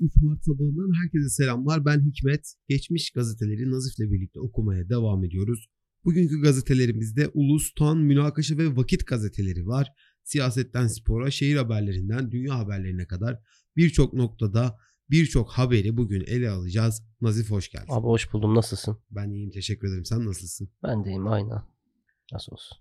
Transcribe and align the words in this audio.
3 0.00 0.16
Mart 0.22 0.44
sabahından 0.44 1.02
herkese 1.02 1.28
selamlar. 1.28 1.84
Ben 1.84 2.00
Hikmet. 2.00 2.54
Geçmiş 2.68 3.10
gazeteleri 3.10 3.70
Nazif'le 3.70 4.12
birlikte 4.12 4.40
okumaya 4.40 4.88
devam 4.88 5.24
ediyoruz. 5.24 5.68
Bugünkü 6.04 6.40
gazetelerimizde 6.42 7.30
Ulus, 7.34 7.74
Tan, 7.74 7.98
Münakaşa 7.98 8.58
ve 8.58 8.76
Vakit 8.76 9.06
gazeteleri 9.06 9.66
var. 9.66 9.92
Siyasetten 10.24 10.86
spora, 10.86 11.30
şehir 11.30 11.56
haberlerinden 11.56 12.30
dünya 12.30 12.58
haberlerine 12.58 13.06
kadar 13.06 13.38
birçok 13.76 14.14
noktada 14.14 14.78
birçok 15.10 15.50
haberi 15.50 15.96
bugün 15.96 16.20
ele 16.20 16.50
alacağız. 16.50 17.02
Nazif 17.20 17.50
hoş 17.50 17.70
geldin. 17.70 17.86
Abi 17.88 18.06
hoş 18.06 18.32
buldum. 18.32 18.54
Nasılsın? 18.54 18.98
Ben 19.10 19.30
iyiyim 19.30 19.50
teşekkür 19.50 19.88
ederim. 19.88 20.04
Sen 20.04 20.26
nasılsın? 20.26 20.70
Ben 20.82 21.04
de 21.04 21.08
iyiyim 21.08 21.26
aynen. 21.26 21.62
Nasıl 22.32 22.52
olsun? 22.52 22.78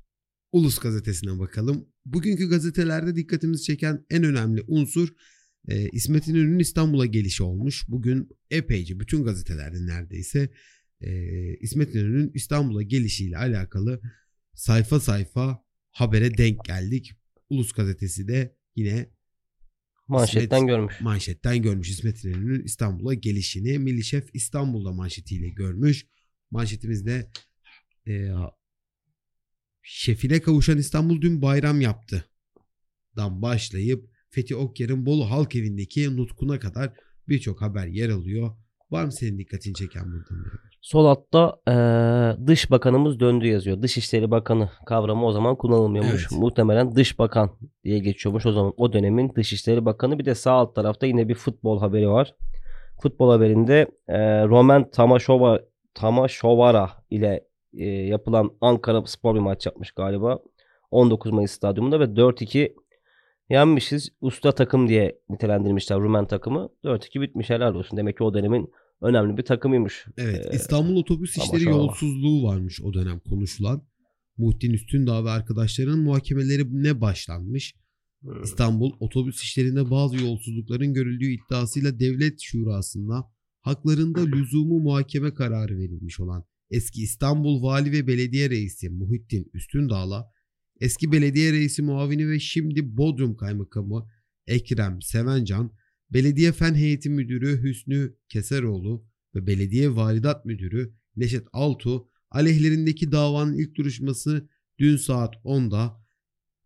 Ulus 0.52 0.80
gazetesine 0.80 1.40
bakalım. 1.40 1.86
Bugünkü 2.06 2.50
gazetelerde 2.50 3.16
dikkatimizi 3.16 3.64
çeken 3.64 4.06
en 4.10 4.24
önemli 4.24 4.64
unsur 4.68 5.10
e, 5.68 5.90
İsmet 5.90 6.28
İnönü'nün 6.28 6.60
İstanbul'a 6.60 7.06
gelişi 7.06 7.44
olmuş. 7.44 7.86
Bugün 7.90 8.30
epeyce 8.52 9.00
bütün 9.00 9.24
gazetelerde 9.24 9.86
neredeyse 9.86 10.50
e, 11.02 11.12
İsmet 11.58 11.96
İnönü'nün 11.96 12.32
İstanbul'a 12.34 12.82
gelişiyle 12.84 13.38
alakalı 13.38 14.02
sayfa 14.54 15.00
sayfa 15.00 15.64
habere 15.92 16.38
denk 16.38 16.66
geldik. 16.66 17.14
Ulus 17.50 17.72
gazetesi 17.72 18.28
de 18.28 18.56
yine 18.76 19.10
Manşetten 20.08 20.58
İsmet- 20.58 20.68
görmüş. 20.68 21.02
manşetten 21.02 21.62
görmüş 21.62 21.90
İsmet 21.90 22.24
İnönü'nün 22.26 22.64
İstanbul'a 22.64 23.14
gelişini. 23.14 23.80
Milli 23.80 24.04
Şef 24.04 24.30
İstanbul'da 24.34 24.92
manşetiyle 24.92 25.50
görmüş. 25.50 26.06
Manşetimizde 26.52 27.32
e, 28.08 28.30
şefine 29.84 30.42
kavuşan 30.42 30.78
İstanbul 30.78 31.22
dün 31.22 31.42
bayram 31.42 31.82
yaptı. 31.82 32.26
Dan 33.16 33.42
başlayıp 33.42 34.10
Fethi 34.30 34.56
Okyar'ın 34.56 35.06
Bolu 35.06 35.32
Halk 35.32 35.56
Evi'ndeki 35.56 36.18
nutkuna 36.18 36.60
kadar 36.60 36.90
birçok 37.30 37.62
haber 37.62 37.86
yer 37.88 38.10
alıyor. 38.10 38.52
Var 38.92 39.06
mı 39.06 39.12
senin 39.12 39.38
dikkatini 39.38 39.74
çeken 39.74 40.04
buradan 40.06 40.46
bir 40.46 40.50
haber? 40.50 40.78
Sol 40.82 41.06
altta 41.06 41.56
eee, 41.68 42.48
dış 42.48 42.72
bakanımız 42.72 43.20
döndü 43.20 43.48
yazıyor. 43.48 43.82
Dışişleri 43.82 44.32
Bakanı 44.32 44.70
kavramı 44.86 45.26
o 45.26 45.32
zaman 45.32 45.56
kullanılmıyormuş. 45.56 46.28
Evet. 46.32 46.42
Muhtemelen 46.42 46.96
dış 46.96 47.20
bakan 47.20 47.50
diye 47.84 48.00
geçiyormuş 48.00 48.46
o 48.46 48.52
zaman 48.52 48.74
o 48.78 48.94
dönemin 48.94 49.36
Dışişleri 49.36 49.86
Bakanı. 49.86 50.20
Bir 50.20 50.26
de 50.26 50.36
sağ 50.36 50.52
alt 50.52 50.76
tarafta 50.76 51.06
yine 51.08 51.30
bir 51.30 51.36
futbol 51.36 51.80
haberi 51.80 52.10
var. 52.10 52.36
Futbol 53.02 53.32
haberinde 53.32 53.88
eee 54.10 54.46
Roman 54.48 54.92
Tamaşova 54.92 55.60
Tamaşovara 55.94 56.90
ile 57.10 57.48
eee, 57.74 58.06
yapılan 58.06 58.52
Ankara 58.62 59.06
Spor 59.06 59.36
bir 59.36 59.40
maç 59.40 59.66
yapmış 59.66 59.92
galiba. 59.92 60.40
19 60.92 61.32
Mayıs 61.32 61.52
stadyumunda 61.52 62.00
ve 62.00 62.04
4-2 62.16 62.74
yenmişiz. 63.50 64.10
Usta 64.22 64.52
takım 64.52 64.88
diye 64.88 65.20
nitelendirmişler 65.30 66.00
Rumen 66.00 66.28
takımı. 66.28 66.70
4-2 66.84 67.22
bitmiş 67.22 67.50
helal 67.50 67.76
olsun. 67.76 67.98
Demek 67.98 68.18
ki 68.18 68.24
o 68.24 68.34
dönemin 68.34 68.72
önemli 69.02 69.38
bir 69.38 69.44
takımıymış. 69.44 70.06
Evet 70.18 70.46
Ee, 70.46 70.56
İstanbul 70.56 70.98
Otobüs 70.98 71.38
İşleri 71.38 71.64
yolsuzluğu 71.64 72.44
varmış 72.44 72.82
o 72.82 72.94
dönem 72.94 73.20
konuşulan. 73.20 73.88
Muhittin 74.38 74.74
Üstündağ 74.74 75.26
ve 75.26 75.30
arkadaşlarının 75.30 76.00
muhakemelerine 76.00 77.02
başlanmış. 77.02 77.76
Hmm. 78.22 78.44
İstanbul 78.44 78.92
otobüs 79.00 79.44
işlerinde 79.44 79.92
bazı 79.92 80.18
yolsuzlukların 80.18 80.94
görüldüğü 80.94 81.32
iddiasıyla 81.32 82.00
devlet 82.00 82.42
şurasında 82.42 83.32
haklarında 83.62 84.22
lüzumu 84.26 84.80
muhakeme 84.80 85.34
kararı 85.34 85.78
verilmiş 85.78 86.20
olan 86.20 86.46
eski 86.70 87.02
İstanbul 87.02 87.64
Vali 87.64 87.92
ve 87.92 88.08
Belediye 88.08 88.50
Reisi 88.50 88.90
Muhittin 88.90 89.50
Üstündağ'la 89.54 90.32
eski 90.80 91.12
belediye 91.12 91.54
reisi 91.54 91.82
muavini 91.82 92.30
ve 92.30 92.40
şimdi 92.40 92.98
Bodrum 92.98 93.38
Kaymakamı 93.38 94.08
Ekrem 94.48 95.02
Sevencan, 95.02 95.72
Belediye 96.10 96.52
Fen 96.52 96.76
Heyeti 96.76 97.10
Müdürü 97.10 97.64
Hüsnü 97.64 98.16
Keseroğlu 98.30 99.08
ve 99.36 99.48
Belediye 99.48 99.96
Validat 99.96 100.46
Müdürü 100.46 100.94
Neşet 101.16 101.48
Altu 101.54 102.10
aleyhlerindeki 102.32 103.12
davanın 103.12 103.58
ilk 103.58 103.76
duruşması 103.76 104.50
dün 104.80 104.98
saat 104.98 105.36
10'da 105.36 106.08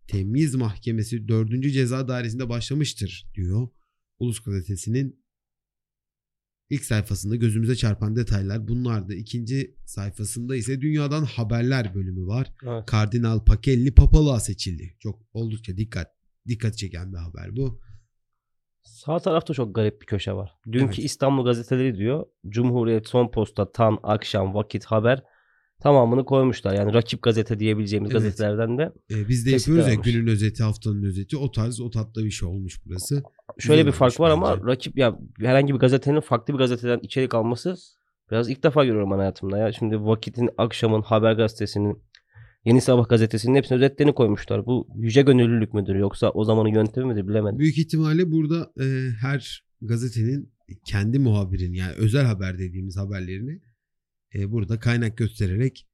Temiz 0.08 0.56
Mahkemesi 0.56 1.28
4. 1.28 1.64
Ceza 1.74 2.08
Dairesi'nde 2.08 2.50
başlamıştır 2.50 3.32
diyor. 3.36 3.68
Ulus 4.20 4.40
Gazetesi'nin 4.40 5.21
ilk 6.72 6.86
sayfasında 6.86 7.36
gözümüze 7.36 7.76
çarpan 7.76 8.16
detaylar 8.16 8.68
bunlardı. 8.68 9.14
İkinci 9.14 9.76
sayfasında 9.86 10.56
ise 10.56 10.82
dünyadan 10.82 11.24
haberler 11.24 11.96
bölümü 11.96 12.28
var. 12.28 12.54
Evet. 12.64 12.86
Kardinal 12.86 13.40
Pacelli 13.46 13.94
papalığa 13.94 14.40
seçildi. 14.40 14.96
Çok 15.00 15.20
oldukça 15.34 15.78
dikkat 15.78 16.08
dikkat 16.48 16.78
çeken 16.78 17.14
bir 17.14 17.18
haber 17.18 17.56
bu. 17.56 17.82
Sağ 18.84 19.20
tarafta 19.20 19.54
çok 19.54 19.76
garip 19.76 20.02
bir 20.02 20.06
köşe 20.06 20.34
var. 20.34 20.52
Dünkü 20.72 20.86
Evet. 20.86 21.00
İstanbul 21.00 21.46
gazeteleri 21.46 21.98
diyor. 21.98 22.26
Cumhuriyet, 22.50 23.08
Son 23.08 23.32
Posta, 23.32 23.72
Tan, 23.72 24.00
Akşam, 24.04 24.54
Vakit, 24.54 24.86
Haber 24.86 25.24
tamamını 25.82 26.26
koymuşlar. 26.26 26.74
Yani 26.74 26.94
rakip 26.94 27.22
gazete 27.22 27.60
diyebileceğimiz 27.60 28.12
Evet. 28.12 28.24
gazetelerden 28.24 28.78
de. 28.78 28.92
Ee, 29.12 29.30
biz 29.30 29.46
de 29.46 29.52
yapıyoruz 29.52 29.88
ya 29.88 29.94
günün 29.94 30.28
özeti 30.28 30.64
haftanın 30.64 31.04
özeti 31.04 31.38
o 31.38 31.52
tarz 31.52 31.82
o 31.82 31.90
tatlı 31.90 32.26
bir 32.26 32.32
şey 32.32 32.50
olmuş 32.50 32.82
burası. 32.86 33.24
Şöyle 33.60 33.82
bir 33.82 33.86
olmuş 33.86 33.98
fark 33.98 34.20
var 34.20 34.30
ama 34.30 34.54
bence. 34.58 34.68
rakip 34.68 34.98
ya 34.98 35.20
herhangi 35.40 35.74
bir 35.74 35.80
gazetenin 35.80 36.20
farklı 36.20 36.54
bir 36.54 36.58
gazeteden 36.60 37.00
içerik 37.04 37.34
alması 37.36 37.76
biraz 38.32 38.50
ilk 38.50 38.64
defa 38.64 38.86
görüyorum 38.86 39.12
ben 39.12 39.18
hayatımda 39.18 39.58
ya. 39.58 39.72
Şimdi 39.72 40.04
Vakit'in, 40.04 40.50
Akşam'ın, 40.58 41.02
Haber 41.02 41.34
gazetesinin, 41.34 42.04
Yeni 42.66 42.82
Sabah 42.82 43.10
gazetesinin 43.10 43.56
hepsine 43.56 43.78
özetlerini 43.78 44.14
koymuşlar. 44.14 44.66
Bu 44.66 44.88
yüce 44.96 45.22
gönüllülük 45.22 45.74
müdür 45.74 45.96
yoksa 45.96 46.30
o 46.30 46.44
zamanın 46.44 46.70
yöntemi 46.70 47.06
midir 47.06 47.28
bilemedim. 47.28 47.60
Büyük 47.60 47.78
ihtimalle 47.78 48.32
burada 48.32 48.72
e, 48.80 48.86
her 49.22 49.64
gazetenin 49.82 50.54
kendi 50.86 51.20
muhabirin 51.20 51.74
yani 51.74 51.94
özel 51.98 52.26
haber 52.26 52.60
dediğimiz 52.60 52.98
haberlerini 52.98 53.62
e, 54.36 54.52
burada 54.52 54.80
kaynak 54.80 55.18
göstererek 55.18 55.88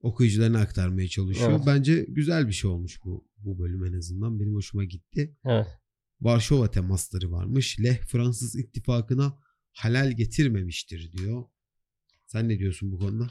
okuyucularına 0.00 0.60
aktarmaya 0.60 1.08
çalışıyor. 1.08 1.50
Evet. 1.50 1.62
Bence 1.66 2.06
güzel 2.08 2.46
bir 2.46 2.52
şey 2.52 2.70
olmuş 2.70 3.00
bu 3.04 3.28
bu 3.38 3.58
bölüm 3.58 3.84
en 3.84 3.98
azından. 3.98 4.40
Benim 4.40 4.54
hoşuma 4.54 4.84
gitti. 4.84 5.36
Evet. 5.44 5.66
Varşova 6.20 6.70
temasları 6.70 7.32
varmış. 7.32 7.80
Leh 7.80 7.96
Fransız 7.98 8.56
ittifakına 8.56 9.38
halal 9.72 10.12
getirmemiştir 10.12 11.12
diyor. 11.12 11.44
Sen 12.26 12.48
ne 12.48 12.58
diyorsun 12.58 12.92
bu 12.92 12.98
konuda? 12.98 13.30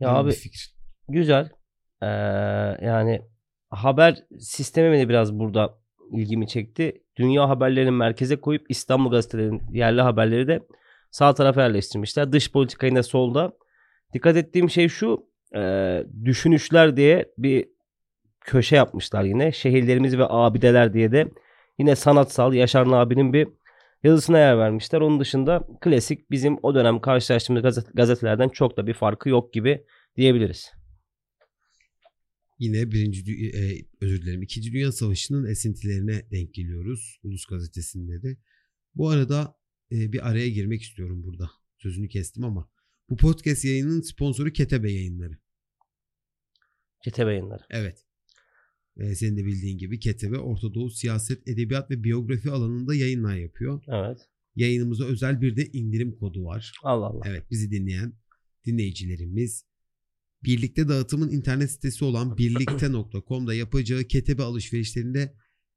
Ya 0.00 0.12
mı 0.12 0.18
abi 0.18 0.32
fikrin? 0.32 0.76
Güzel. 1.08 1.50
Ee, 2.02 2.06
yani 2.86 3.22
haber 3.70 4.24
sistemi 4.38 4.92
beni 4.92 5.08
biraz 5.08 5.38
burada 5.38 5.78
ilgimi 6.12 6.48
çekti. 6.48 7.02
Dünya 7.16 7.48
haberlerini 7.48 7.90
merkeze 7.90 8.40
koyup 8.40 8.66
İstanbul 8.68 9.10
gazetelerinin 9.10 9.62
yerli 9.72 10.00
haberleri 10.00 10.48
de 10.48 10.66
sağ 11.10 11.34
tarafa 11.34 11.62
yerleştirmişler. 11.62 12.32
Dış 12.32 12.52
politika 12.52 12.86
yine 12.86 13.02
solda. 13.02 13.52
Dikkat 14.16 14.36
ettiğim 14.36 14.70
şey 14.70 14.88
şu. 14.88 15.26
e, 15.56 16.02
düşünüşler 16.24 16.96
diye 16.96 17.32
bir 17.38 17.68
köşe 18.40 18.76
yapmışlar 18.76 19.24
yine. 19.24 19.52
Şehirlerimiz 19.52 20.18
ve 20.18 20.24
abideler 20.28 20.94
diye 20.94 21.12
de 21.12 21.28
yine 21.78 21.96
sanatsal 21.96 22.54
Yaşar 22.54 22.86
abinin 22.86 23.32
bir 23.32 23.48
yazısına 24.02 24.38
yer 24.38 24.58
vermişler. 24.58 25.00
Onun 25.00 25.20
dışında 25.20 25.68
klasik 25.80 26.30
bizim 26.30 26.56
o 26.62 26.74
dönem 26.74 27.00
karşılaştığımız 27.00 27.62
gazete- 27.62 27.92
gazetelerden 27.94 28.48
çok 28.48 28.76
da 28.76 28.86
bir 28.86 28.94
farkı 28.94 29.28
yok 29.28 29.52
gibi 29.52 29.84
diyebiliriz. 30.16 30.70
Yine 32.58 32.90
birinci 32.90 33.20
dü- 33.20 33.56
e, 33.56 33.86
özür 34.00 34.22
dilerim 34.22 34.42
ikinci 34.42 34.72
Dünya 34.72 34.92
Savaşı'nın 34.92 35.46
esintilerine 35.50 36.30
denk 36.30 36.54
geliyoruz 36.54 37.20
Ulus 37.22 37.46
Gazetesi'nde 37.46 38.22
de. 38.22 38.36
Bu 38.94 39.08
arada 39.10 39.56
e, 39.92 40.12
bir 40.12 40.28
araya 40.30 40.48
girmek 40.48 40.82
istiyorum 40.82 41.22
burada. 41.24 41.50
Sözünü 41.78 42.08
kestim 42.08 42.44
ama 42.44 42.68
bu 43.10 43.16
podcast 43.16 43.64
yayının 43.64 44.00
sponsoru 44.00 44.52
Ketebe 44.52 44.92
Yayınları. 44.92 45.38
Çete 47.04 47.22
yayınları. 47.22 47.62
Evet. 47.70 48.04
E, 48.96 49.14
senin 49.14 49.36
de 49.36 49.44
bildiğin 49.44 49.78
gibi 49.78 49.98
Ketebe 49.98 50.38
Orta 50.38 50.74
Doğu 50.74 50.90
siyaset, 50.90 51.48
edebiyat 51.48 51.90
ve 51.90 52.04
biyografi 52.04 52.50
alanında 52.50 52.94
yayınlar 52.94 53.36
yapıyor. 53.36 53.82
Evet. 53.88 54.18
Yayınımıza 54.56 55.04
özel 55.04 55.40
bir 55.40 55.56
de 55.56 55.66
indirim 55.66 56.16
kodu 56.16 56.44
var. 56.44 56.72
Allah 56.82 57.06
Allah. 57.06 57.24
Evet 57.26 57.50
bizi 57.50 57.70
dinleyen 57.70 58.12
dinleyicilerimiz 58.66 59.64
birlikte 60.44 60.88
dağıtımın 60.88 61.30
internet 61.30 61.70
sitesi 61.70 62.04
olan 62.04 62.36
birlikte.com'da 62.38 63.54
yapacağı 63.54 64.04
ketebe 64.04 64.42
alışverişlerinde 64.42 65.34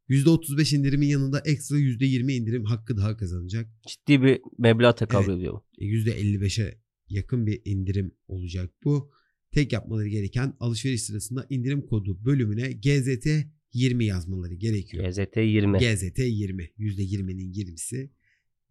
%35 0.09 0.75
indirimin 0.75 1.07
yanında 1.07 1.39
ekstra 1.39 1.75
%20 1.77 2.31
indirim 2.31 2.63
hakkı 2.63 2.97
daha 2.97 3.17
kazanacak. 3.17 3.67
Ciddi 3.87 4.21
bir 4.21 4.41
meblağ 4.57 4.95
tekabül 4.95 5.27
Evet. 5.29 5.37
ediyor 5.37 5.53
bu. 5.53 5.63
E, 5.79 5.85
%55'e 5.85 6.79
yakın 7.09 7.47
bir 7.47 7.61
indirim 7.65 8.11
olacak 8.27 8.69
bu. 8.83 9.11
Tek 9.51 9.73
yapmaları 9.73 10.07
gereken 10.07 10.53
alışveriş 10.59 11.03
sırasında 11.03 11.45
indirim 11.49 11.81
kodu 11.81 12.25
bölümüne 12.25 12.71
GZT20 12.71 14.03
yazmaları 14.03 14.53
gerekiyor. 14.53 15.09
GZT 15.09 15.37
20. 15.37 15.77
GZT20. 15.77 16.69
%20'nin 16.77 17.53
20'si 17.53 18.09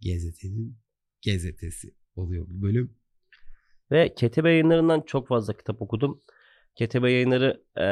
GZT'nin 0.01 0.79
GZT'si 1.23 1.95
oluyor 2.17 2.47
bu 2.49 2.63
bölüm. 2.63 2.95
Ve 3.91 4.15
Ketebe 4.15 4.51
yayınlarından 4.51 5.03
çok 5.07 5.29
fazla 5.29 5.57
kitap 5.57 5.83
okudum. 5.83 6.23
Ketebe 6.75 7.13
yayınları 7.13 7.63
e, 7.81 7.87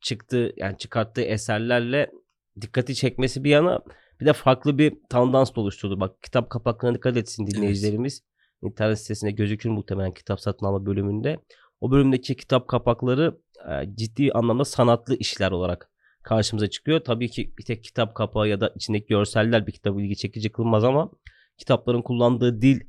çıktı 0.00 0.52
yani 0.56 0.78
çıkarttığı 0.78 1.22
eserlerle 1.22 2.10
dikkati 2.60 2.94
çekmesi 2.94 3.44
bir 3.44 3.50
yana 3.50 3.80
Bir 4.20 4.26
de 4.26 4.32
farklı 4.32 4.78
bir 4.78 4.92
tendans 5.10 5.54
da 5.56 5.60
oluşturdu. 5.60 6.00
Bak 6.00 6.22
kitap 6.22 6.50
kapaklarına 6.50 6.96
dikkat 6.96 7.16
etsin 7.16 7.46
dinleyicilerimiz. 7.46 8.22
İnternet 8.62 8.98
sitesinde 8.98 9.30
gözükür 9.30 9.70
muhtemelen 9.70 10.14
kitap 10.14 10.40
satın 10.40 10.66
alma 10.66 10.86
bölümünde. 10.86 11.38
O 11.80 11.90
bölümdeki 11.90 12.36
kitap 12.36 12.68
kapakları 12.68 13.38
e, 13.70 13.96
ciddi 13.96 14.32
anlamda 14.32 14.64
sanatlı 14.64 15.16
işler 15.16 15.50
olarak 15.50 15.90
karşımıza 16.22 16.70
çıkıyor. 16.70 17.00
Tabii 17.00 17.30
ki 17.30 17.54
bir 17.58 17.64
tek 17.64 17.84
kitap 17.84 18.14
kapağı 18.14 18.48
ya 18.48 18.60
da 18.60 18.72
içindeki 18.76 19.06
görseller 19.06 19.66
bir 19.66 19.72
kitabı 19.72 20.00
ilgi 20.00 20.16
çekici 20.16 20.52
kılmaz 20.52 20.84
ama 20.84 21.10
kitapların 21.58 22.02
kullandığı 22.02 22.62
dil 22.62 22.80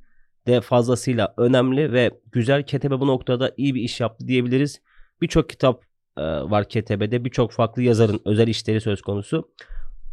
de 0.47 0.62
fazlasıyla 0.62 1.33
önemli 1.38 1.94
ve 1.94 2.12
güzel. 2.31 2.63
Ketebe 2.63 3.00
bu 3.00 3.07
noktada 3.07 3.53
iyi 3.57 3.75
bir 3.75 3.81
iş 3.81 4.00
yaptı 4.00 4.27
diyebiliriz. 4.27 4.81
Birçok 5.21 5.50
kitap 5.50 5.83
e, 6.18 6.21
var 6.23 6.69
Ketebe'de. 6.69 7.25
Birçok 7.25 7.51
farklı 7.51 7.81
yazarın 7.81 8.21
özel 8.25 8.47
işleri 8.47 8.81
söz 8.81 9.01
konusu. 9.01 9.51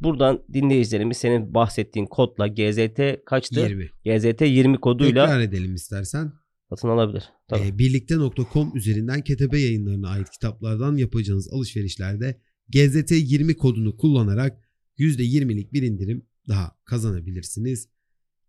Buradan 0.01 0.43
dinleyicilerimiz 0.53 1.17
senin 1.17 1.55
bahsettiğin 1.55 2.07
kodla 2.07 2.47
GZT 2.47 3.01
kaçtı? 3.27 3.61
20. 3.61 3.91
GZT 4.05 4.41
20 4.41 4.77
koduyla 4.81 5.27
Tekrar 5.27 5.41
edelim 5.41 5.75
istersen. 5.75 6.33
satın 6.71 6.89
alabilir. 6.89 7.25
Tabii. 7.49 7.61
Ee, 7.67 7.79
birlikte.com 7.79 8.77
üzerinden 8.77 9.21
Ketebe 9.23 9.59
yayınlarına 9.61 10.09
ait 10.09 10.31
kitaplardan 10.31 10.97
yapacağınız 10.97 11.53
alışverişlerde 11.53 12.41
GZT 12.69 13.11
20 13.13 13.57
kodunu 13.57 13.97
kullanarak 13.97 14.69
%20'lik 14.99 15.73
bir 15.73 15.83
indirim 15.83 16.27
daha 16.49 16.77
kazanabilirsiniz. 16.85 17.89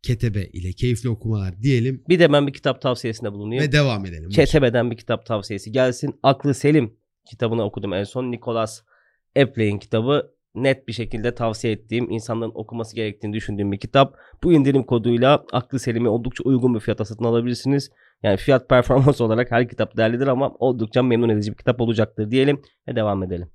Ketebe 0.01 0.45
ile 0.45 0.73
keyifli 0.73 1.09
okumalar 1.09 1.61
diyelim 1.61 2.03
Bir 2.09 2.19
de 2.19 2.33
ben 2.33 2.47
bir 2.47 2.53
kitap 2.53 2.81
tavsiyesinde 2.81 3.31
bulunayım. 3.31 3.63
ve 3.63 3.71
devam 3.71 4.05
edelim. 4.05 4.29
Ketebe'den 4.29 4.91
bir 4.91 4.97
kitap 4.97 5.25
tavsiyesi 5.25 5.71
gelsin. 5.71 6.19
Aklı 6.23 6.53
Selim 6.53 6.97
kitabını 7.25 7.63
okudum 7.63 7.93
en 7.93 8.03
son. 8.03 8.31
Nicholas 8.31 8.81
Epley'in 9.35 9.79
kitabı 9.79 10.31
net 10.63 10.87
bir 10.87 10.93
şekilde 10.93 11.35
tavsiye 11.35 11.73
ettiğim, 11.73 12.11
insanların 12.11 12.51
okuması 12.55 12.95
gerektiğini 12.95 13.33
düşündüğüm 13.33 13.71
bir 13.71 13.79
kitap. 13.79 14.15
Bu 14.43 14.53
indirim 14.53 14.83
koduyla 14.83 15.45
Aklı 15.51 15.79
Selim'i 15.79 16.09
oldukça 16.09 16.43
uygun 16.43 16.75
bir 16.75 16.79
fiyata 16.79 17.05
satın 17.05 17.23
alabilirsiniz. 17.23 17.89
Yani 18.23 18.37
fiyat 18.37 18.69
performans 18.69 19.21
olarak 19.25 19.51
her 19.51 19.69
kitap 19.69 19.97
değerlidir 19.97 20.27
ama 20.27 20.51
oldukça 20.59 21.03
memnun 21.03 21.29
edici 21.29 21.51
bir 21.51 21.57
kitap 21.57 21.81
olacaktır 21.81 22.31
diyelim 22.31 22.61
ve 22.87 22.95
devam 22.95 23.23
edelim. 23.23 23.49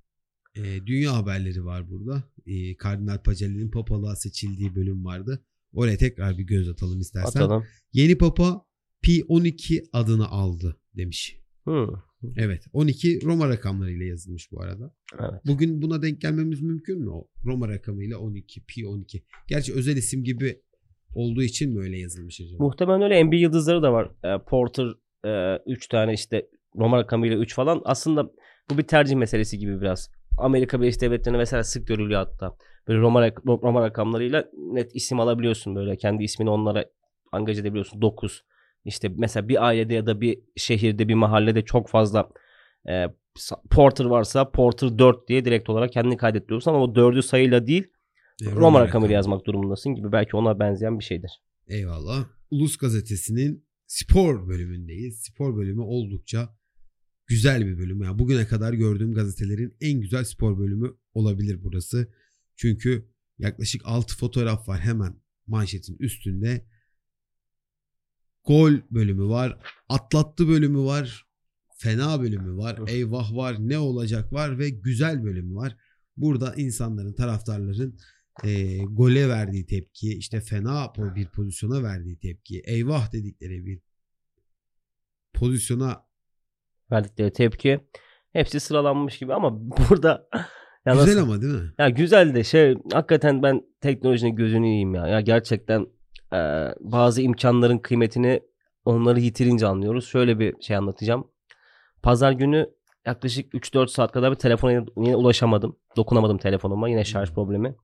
Ee, 0.56 0.86
dünya 0.86 1.16
haberleri 1.16 1.64
var 1.64 1.90
burada. 1.90 2.24
Ee, 2.46 2.76
Kardinal 2.76 3.18
Pacelli'nin 3.18 3.70
papalığa 3.70 4.16
seçildiği 4.16 4.74
bölüm 4.74 5.04
vardı. 5.04 5.44
Oraya 5.72 5.96
tekrar 5.96 6.38
bir 6.38 6.42
göz 6.42 6.68
atalım 6.68 7.00
istersen. 7.00 7.40
Atalım. 7.40 7.64
Yeni 7.92 8.18
papa 8.18 8.66
P12 9.04 9.84
adını 9.92 10.28
aldı 10.28 10.80
demiş. 10.96 11.36
Hmm, 11.64 11.88
Evet 12.37 12.65
12 12.73 13.21
Roma 13.25 13.49
rakamlarıyla 13.49 14.06
yazılmış 14.06 14.53
bu 14.53 14.62
arada. 14.62 14.94
evet. 15.21 15.41
Bugün 15.47 15.82
buna 15.82 16.03
denk 16.03 16.21
gelmemiz 16.21 16.61
mümkün 16.61 17.00
mü? 17.00 17.11
O 17.11 17.29
Roma 17.44 17.69
rakamıyla 17.69 18.19
12 18.19 18.61
P12. 18.61 19.23
Gerçi 19.49 19.75
özel 19.75 19.97
isim 19.97 20.25
gibi 20.25 20.61
olduğu 21.15 21.43
için 21.43 21.73
mi 21.73 21.81
öyle 21.81 21.99
yazılmış 21.99 22.41
acaba? 22.41 22.65
Muhtemelen 22.65 23.03
öyle 23.03 23.25
NBA 23.25 23.37
yıldızları 23.37 23.82
da 23.82 23.93
var. 23.93 24.11
E, 24.25 24.44
Porter 24.44 24.87
3 25.67 25.88
tane 25.88 26.12
işte 26.12 26.47
Roma 26.76 26.99
rakamıyla 26.99 27.38
3 27.38 27.55
falan. 27.55 27.82
Aslında 27.85 28.31
bu 28.71 28.79
bir 28.79 28.82
tercih 28.82 29.17
meselesi 29.17 29.59
gibi 29.59 29.81
biraz. 29.81 30.11
Amerika 30.38 30.81
Birleşik 30.81 31.00
Devletleri'nde 31.00 31.38
mesela 31.38 31.65
sık 31.65 31.87
görülüyor 31.87 32.21
hatta. 32.21 32.56
Böyle 32.88 33.00
Roma, 33.00 33.31
Roma 33.47 33.82
rakamlarıyla 33.82 34.44
net 34.73 34.91
isim 34.97 35.21
alabiliyorsun 35.21 35.76
böyle. 35.76 35.97
Kendi 35.97 36.25
ismini 36.25 36.50
onlara 36.50 36.85
angaje 37.32 37.61
edebiliyorsun. 37.61 38.03
9. 38.03 38.44
İşte 38.84 39.08
mesela 39.16 39.48
bir 39.48 39.66
ailede 39.66 39.94
ya 39.94 40.06
da 40.06 40.20
bir 40.20 40.38
şehirde 40.56 41.08
bir 41.08 41.14
mahallede 41.14 41.62
çok 41.64 41.88
fazla 41.88 42.28
e, 42.88 43.06
Porter 43.70 44.04
varsa 44.04 44.50
Porter 44.50 44.98
4 44.98 45.28
diye 45.28 45.44
direkt 45.44 45.69
olarak 45.69 45.92
kendini 45.92 46.16
kaydettiriyorsun 46.16 46.70
ama 46.70 46.84
o 46.84 46.94
4'ü 46.94 47.22
sayıyla 47.22 47.66
değil 47.66 47.84
Ee, 48.42 48.44
Roma, 48.44 48.56
rakamıyla 48.60 48.86
rakamı. 48.86 49.12
yazmak 49.12 49.46
durumundasın 49.46 49.94
gibi. 49.94 50.12
Belki 50.12 50.36
ona 50.36 50.58
benzeyen 50.58 50.98
bir 50.98 51.04
şeydir. 51.04 51.31
Eyvallah. 51.66 52.26
Ulus 52.50 52.76
Gazetesi'nin 52.76 53.66
spor 53.86 54.48
bölümündeyiz. 54.48 55.22
Spor 55.22 55.56
bölümü 55.56 55.80
oldukça 55.82 56.56
güzel 57.26 57.66
bir 57.66 57.78
bölüm. 57.78 58.02
Yani 58.02 58.19
bugüne 58.19 58.46
kadar 58.46 58.72
gördüğüm 58.72 59.14
gazetelerin 59.14 59.76
en 59.80 60.00
güzel 60.00 60.25
spor 60.25 60.58
bölümü 60.58 60.94
olabilir 61.14 61.58
burası. 61.62 62.12
Çünkü 62.56 63.08
yaklaşık 63.38 63.82
6 63.84 64.16
fotoğraf 64.16 64.69
var 64.69 64.80
hemen 64.80 65.14
manşetin 65.46 65.96
üstünde. 66.00 66.66
Gol 68.46 68.73
bölümü 68.91 69.29
var. 69.29 69.58
Atlattı 69.88 70.49
bölümü 70.49 70.79
var. 70.85 71.26
Fena 71.79 72.20
bölümü 72.20 72.56
var. 72.56 72.79
Eyvah 72.88 73.37
var. 73.37 73.56
Ne 73.58 73.79
olacak 73.79 74.32
var 74.32 74.58
ve 74.58 74.70
güzel 74.70 75.25
bölümü 75.25 75.55
var. 75.55 75.76
Burada 76.17 76.55
insanların, 76.55 77.12
taraftarların 77.14 77.99
e, 78.44 78.79
gole 78.79 79.29
verdiği 79.29 79.67
tepki, 79.67 80.19
işte 80.19 80.41
fena 80.41 80.93
bir 81.17 81.26
pozisyona 81.29 81.82
verdiği 81.82 82.19
tepki, 82.19 82.61
eyvah 82.64 83.12
dedikleri 83.12 83.67
bir 83.67 83.81
pozisyona 85.32 86.05
verdikleri 86.90 87.32
tepki 87.32 87.81
hepsi 88.32 88.61
sıralanmış 88.61 89.19
gibi 89.19 89.35
ama 89.35 89.50
burada 89.90 90.29
ya 90.87 90.93
güzel 90.94 91.06
nasıl- 91.06 91.19
ama 91.23 91.43
değil 91.43 91.55
mi? 91.55 91.73
ya 91.79 91.88
güzel 91.88 92.35
de 92.35 92.44
şey 92.44 92.75
hakikaten 92.93 93.43
ben 93.43 93.62
teknolojinin 93.81 94.37
gözünü 94.37 94.67
yiyeyim 94.67 94.94
ya. 94.94 95.06
Ya 95.06 95.20
gerçekten 95.20 95.87
e, 96.34 96.38
bazı 96.81 97.22
imkanların 97.22 97.78
kıymetini 97.78 98.40
onları 98.84 99.20
yitirince 99.20 99.66
anlıyoruz. 99.66 100.06
Şöyle 100.08 100.38
bir 100.38 100.54
şey 100.60 100.76
anlatacağım. 100.76 101.31
Pazar 102.02 102.32
günü 102.32 102.70
yaklaşık 103.06 103.54
3-4 103.54 103.90
saat 103.90 104.12
kadar 104.12 104.31
bir 104.31 104.36
telefona 104.36 104.72
yine- 104.72 105.16
ulaşamadım. 105.16 105.76
Dokunamadım 105.96 106.38
telefonuma. 106.38 106.88
Yine 106.88 107.04
şarj 107.04 107.28
Hmm. 107.28 107.34
problemi. 107.34 107.75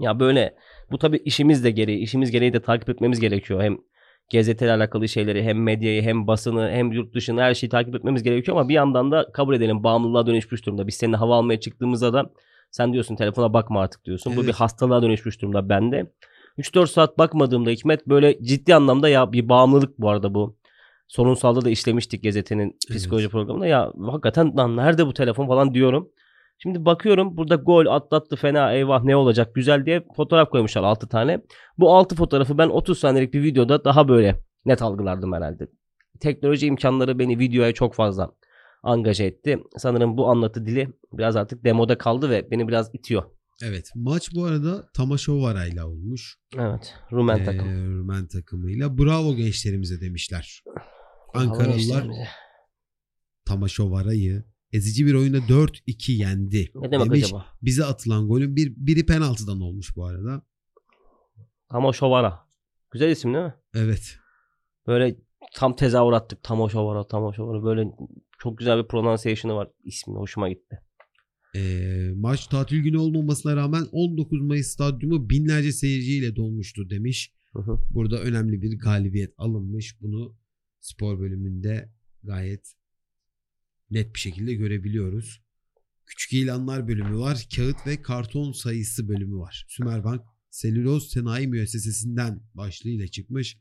Ya 0.00 0.20
böyle 0.20 0.56
bu 0.90 0.98
tabii 0.98 1.16
işimiz 1.16 1.64
de 1.64 1.70
gereği, 1.70 1.98
işimiz 1.98 2.30
gereği 2.30 2.52
de 2.52 2.62
takip 2.62 2.88
etmemiz 2.90 3.20
gerekiyor. 3.20 3.62
Hem 3.62 3.78
gazeteyle 4.32 4.72
alakalı 4.72 5.08
şeyleri 5.08 5.42
hem 5.42 5.62
medyayı 5.62 6.02
hem 6.02 6.26
basını 6.26 6.70
hem 6.70 6.92
yurt 6.92 7.14
dışını 7.14 7.40
her 7.40 7.54
şeyi 7.54 7.70
takip 7.70 7.94
etmemiz 7.94 8.22
gerekiyor 8.22 8.56
ama 8.56 8.68
bir 8.68 8.74
yandan 8.74 9.10
da 9.12 9.32
kabul 9.32 9.54
edelim 9.54 9.82
bağımlılığa 9.84 10.26
dönüşmüş 10.26 10.66
durumda. 10.66 10.86
Biz 10.86 10.94
seninle 10.94 11.16
hava 11.16 11.36
almaya 11.36 11.60
çıktığımızda 11.60 12.12
da 12.12 12.30
sen 12.70 12.92
diyorsun 12.92 13.16
telefona 13.16 13.52
bakma 13.52 13.80
artık 13.80 14.04
diyorsun. 14.04 14.36
Bu 14.36 14.40
bir 14.40 14.44
Evet. 14.44 14.54
hastalığa 14.54 15.02
dönüşmüş 15.02 15.42
durumda 15.42 15.68
bende. 15.68 16.12
3-4 16.58 16.86
saat 16.86 17.18
bakmadığımda 17.18 17.70
Hikmet 17.70 18.06
böyle 18.06 18.42
ciddi 18.42 18.74
anlamda 18.74 19.08
ya 19.08 19.32
bir 19.32 19.48
bağımlılık 19.48 19.98
bu 19.98 20.08
arada 20.08 20.34
bu. 20.34 20.56
Sorunsalda 21.08 21.64
da 21.64 21.70
işlemiştik 21.70 22.22
gazetenin 22.22 22.76
psikoloji 22.90 23.24
Evet. 23.24 23.32
programında. 23.32 23.66
Ya 23.66 23.92
hakikaten 24.06 24.56
lan 24.56 24.76
nerede 24.76 25.06
bu 25.06 25.12
telefon 25.12 25.46
falan 25.46 25.74
diyorum. 25.74 26.10
Şimdi 26.58 26.84
bakıyorum 26.84 27.36
burada 27.36 27.54
gol 27.54 27.86
atlattı 27.86 28.36
fena 28.36 28.72
eyvah 28.72 29.02
ne 29.04 29.16
olacak 29.16 29.54
güzel 29.54 29.86
diye 29.86 30.04
fotoğraf 30.16 30.50
koymuşlar 30.50 30.82
6 30.82 31.08
tane. 31.08 31.40
Bu 31.78 31.94
6 31.96 32.16
fotoğrafı 32.16 32.58
ben 32.58 32.68
30 32.68 32.98
saniyelik 32.98 33.34
bir 33.34 33.42
videoda 33.42 33.84
daha 33.84 34.08
böyle 34.08 34.38
net 34.64 34.82
algılardım 34.82 35.32
herhalde. 35.32 35.68
Teknoloji 36.20 36.66
imkanları 36.66 37.18
beni 37.18 37.38
videoya 37.38 37.72
çok 37.72 37.94
fazla 37.94 38.30
angaje 38.82 39.24
etti. 39.24 39.58
Sanırım 39.76 40.16
bu 40.16 40.28
anlatı 40.28 40.66
dili 40.66 40.88
biraz 41.12 41.36
artık 41.36 41.64
demoda 41.64 41.98
kaldı 41.98 42.30
ve 42.30 42.50
beni 42.50 42.68
biraz 42.68 42.94
itiyor. 42.94 43.22
Evet. 43.62 43.90
Maç 43.94 44.34
bu 44.34 44.44
arada 44.44 44.88
Tamaşovara'yla 44.94 45.86
olmuş. 45.86 46.38
Evet. 46.56 46.94
Rumen 47.12 47.38
Ee, 47.38 47.44
takım. 47.44 47.98
Rumen 47.98 48.26
takımıyla. 48.26 48.98
Bravo 48.98 49.34
gençlerimize 49.34 50.00
demişler. 50.00 50.62
Ankaralılar. 51.34 52.06
Tamaşovara'yı 53.44 54.44
ezici 54.72 55.06
bir 55.06 55.14
oyunda 55.14 55.38
4-2 55.38 56.12
yendi. 56.12 56.70
Ne 56.74 56.90
demek 56.90 57.06
Demiş, 57.06 57.24
acaba? 57.24 57.46
Bize 57.62 57.84
atılan 57.84 58.28
golün 58.28 58.56
bir, 58.56 58.74
biri 58.76 59.06
penaltıdan 59.06 59.60
olmuş 59.60 59.96
bu 59.96 60.06
arada. 60.06 60.42
Tamoşovara. 61.70 62.48
Güzel 62.90 63.10
isim 63.10 63.34
değil 63.34 63.44
mi? 63.44 63.54
Evet. 63.74 64.16
Böyle 64.86 65.16
tam 65.54 65.76
tezahür 65.76 66.12
attık. 66.12 66.42
Tamoşovara, 66.42 67.06
Tamoşovara. 67.06 67.64
Böyle 67.64 67.90
çok 68.38 68.58
güzel 68.58 68.82
bir 68.82 68.88
pronunciation'ı 68.88 69.56
var. 69.56 69.68
İsmi 69.84 70.14
hoşuma 70.14 70.48
gitti. 70.48 70.82
Ee, 71.54 72.10
maç 72.16 72.46
tatil 72.46 72.78
günü 72.78 72.96
olmamasına 72.96 73.56
rağmen 73.56 73.86
19 73.92 74.40
Mayıs 74.40 74.66
stadyumu 74.66 75.30
binlerce 75.30 75.72
seyirciyle 75.72 76.36
dolmuştu 76.36 76.90
demiş. 76.90 77.32
Hı 77.52 77.58
hı. 77.58 77.78
Burada 77.90 78.22
önemli 78.22 78.62
bir 78.62 78.78
galibiyet 78.78 79.34
alınmış. 79.38 80.00
Bunu 80.00 80.36
spor 80.80 81.20
bölümünde 81.20 81.92
gayet 82.22 82.74
net 83.90 84.14
bir 84.14 84.20
şekilde 84.20 84.54
görebiliyoruz. 84.54 85.42
Küçük 86.06 86.32
ilanlar 86.32 86.88
bölümü 86.88 87.18
var. 87.18 87.48
Kağıt 87.56 87.86
ve 87.86 88.02
karton 88.02 88.52
sayısı 88.52 89.08
bölümü 89.08 89.36
var. 89.36 89.66
Sümerbank 89.68 90.22
Selüloz 90.50 91.10
Sanayi 91.10 91.48
Müessesesi'nden 91.48 92.40
başlığıyla 92.54 93.06
çıkmış. 93.06 93.58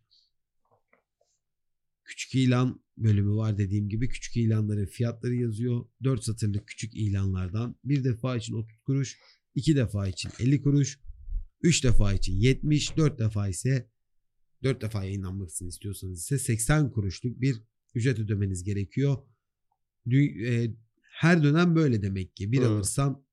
Küçük 2.03 2.36
ilan 2.36 2.82
bölümü 2.98 3.36
var 3.36 3.58
dediğim 3.58 3.89
gibi. 3.89 4.10
Küçük 4.10 4.38
ilanların 4.38 4.86
fiyatları 4.86 5.36
yazıyor. 5.36 5.86
4 6.04 6.24
satırlık 6.24 6.68
küçük 6.68 6.96
ilanlardan 6.96 7.75
bir 7.84 8.04
defa 8.04 8.38
için 8.38 8.54
30 8.54 8.80
kuruş, 8.80 9.18
2 9.56 9.75
defa 9.75 10.08
için 10.08 10.32
50 10.39 10.62
kuruş, 10.62 11.00
3 11.62 11.84
defa 11.84 12.13
için 12.13 12.34
70, 12.34 12.98
4 12.98 13.20
defa 13.20 13.48
ise 13.48 13.89
4 14.63 14.82
defa 14.82 15.04
yayınlanmasını 15.04 15.68
istiyorsanız 15.68 16.20
ise 16.20 16.39
80 16.39 16.92
kuruşluk 16.92 17.42
bir 17.42 17.62
ücret 17.96 18.20
ödemeniz 18.20 18.63
gerekiyor. 18.63 19.18
E, 20.12 20.72
her 21.01 21.44
dönem 21.44 21.75
böyle 21.75 22.01
demek 22.01 22.36
ki. 22.36 22.51
Bir 22.51 22.62
Hı. 22.62 22.68
alırsan 22.68 23.24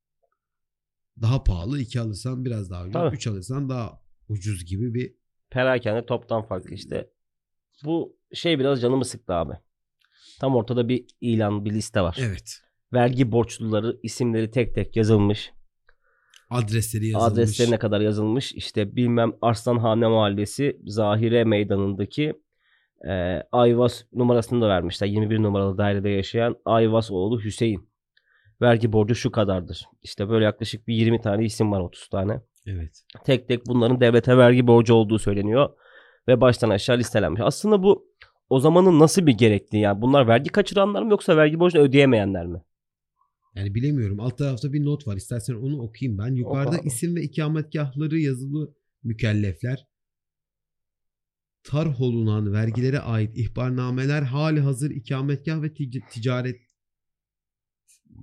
daha 1.20 1.44
pahalı. 1.44 1.80
2 1.80 2.00
alırsan 2.00 2.44
biraz 2.44 2.70
daha 2.70 2.82
ucuz. 2.82 2.92
Tabii. 2.92 3.16
3 3.16 3.26
alırsan 3.26 3.68
daha 3.68 4.02
ucuz 4.28 4.64
gibi 4.64 4.94
bir 4.94 5.14
Perakende 5.50 6.06
toptan 6.06 6.46
farklı 6.46 6.74
işte. 6.74 7.10
Bu 7.84 8.16
şey 8.34 8.58
biraz 8.58 8.80
canımı 8.80 9.04
sıktı 9.04 9.34
abi. 9.34 9.52
Tam 10.40 10.56
ortada 10.56 10.88
bir 10.88 11.06
ilan, 11.20 11.64
bir 11.64 11.70
liste 11.70 12.00
var. 12.00 12.16
evet. 12.20 12.60
Vergi 12.92 13.32
borçluları 13.32 13.98
isimleri 14.02 14.50
tek 14.50 14.74
tek 14.74 14.96
yazılmış. 14.96 15.52
Adresleri 16.50 17.06
yazılmış. 17.06 17.32
Adreslerine 17.32 17.78
kadar 17.78 18.00
yazılmış. 18.00 18.52
İşte 18.52 18.96
bilmem 18.96 19.32
Arslanhane 19.42 20.06
Mahallesi 20.06 20.80
Zahire 20.86 21.44
Meydanı'ndaki 21.44 22.34
e, 23.08 23.42
Ayvaz 23.52 24.06
numarasını 24.12 24.60
da 24.62 24.68
vermişler. 24.68 25.06
21 25.06 25.42
numaralı 25.42 25.78
dairede 25.78 26.08
yaşayan 26.08 26.56
Ayvaz 26.64 27.10
oğlu 27.10 27.44
Hüseyin. 27.44 27.88
Vergi 28.60 28.92
borcu 28.92 29.14
şu 29.14 29.30
kadardır. 29.30 29.84
İşte 30.02 30.28
böyle 30.28 30.44
yaklaşık 30.44 30.88
bir 30.88 30.94
20 30.94 31.20
tane 31.20 31.44
isim 31.44 31.72
var 31.72 31.80
30 31.80 32.08
tane. 32.08 32.40
Evet. 32.66 33.04
Tek 33.24 33.48
tek 33.48 33.66
bunların 33.66 34.00
devlete 34.00 34.36
vergi 34.36 34.66
borcu 34.66 34.94
olduğu 34.94 35.18
söyleniyor. 35.18 35.70
Ve 36.28 36.40
baştan 36.40 36.70
aşağı 36.70 36.98
listelenmiş. 36.98 37.40
Aslında 37.44 37.82
bu 37.82 38.06
o 38.50 38.60
zamanın 38.60 38.98
nasıl 38.98 39.26
bir 39.26 39.32
gerektiği 39.32 39.80
yani 39.80 40.02
bunlar 40.02 40.28
vergi 40.28 40.50
kaçıranlar 40.50 41.02
mı 41.02 41.10
yoksa 41.10 41.36
vergi 41.36 41.60
borcunu 41.60 41.82
ödeyemeyenler 41.82 42.46
mi? 42.46 42.62
Yani 43.54 43.74
bilemiyorum. 43.74 44.20
Alt 44.20 44.38
tarafta 44.38 44.72
bir 44.72 44.84
not 44.84 45.06
var. 45.06 45.16
İstersen 45.16 45.54
onu 45.54 45.82
okuyayım 45.82 46.18
ben. 46.18 46.34
Yukarıda 46.34 46.76
abi. 46.76 46.86
isim 46.86 47.16
ve 47.16 47.22
ikametgahları 47.22 48.18
yazılı 48.18 48.74
mükellefler. 49.02 49.86
Tarh 51.62 52.00
olunan 52.00 52.52
vergilere 52.52 52.98
ait 52.98 53.38
ihbarnameler 53.38 54.22
hali 54.22 54.60
hazır 54.60 54.90
ikametgah 54.90 55.62
ve 55.62 55.66
tic- 55.66 56.08
ticaret 56.10 56.56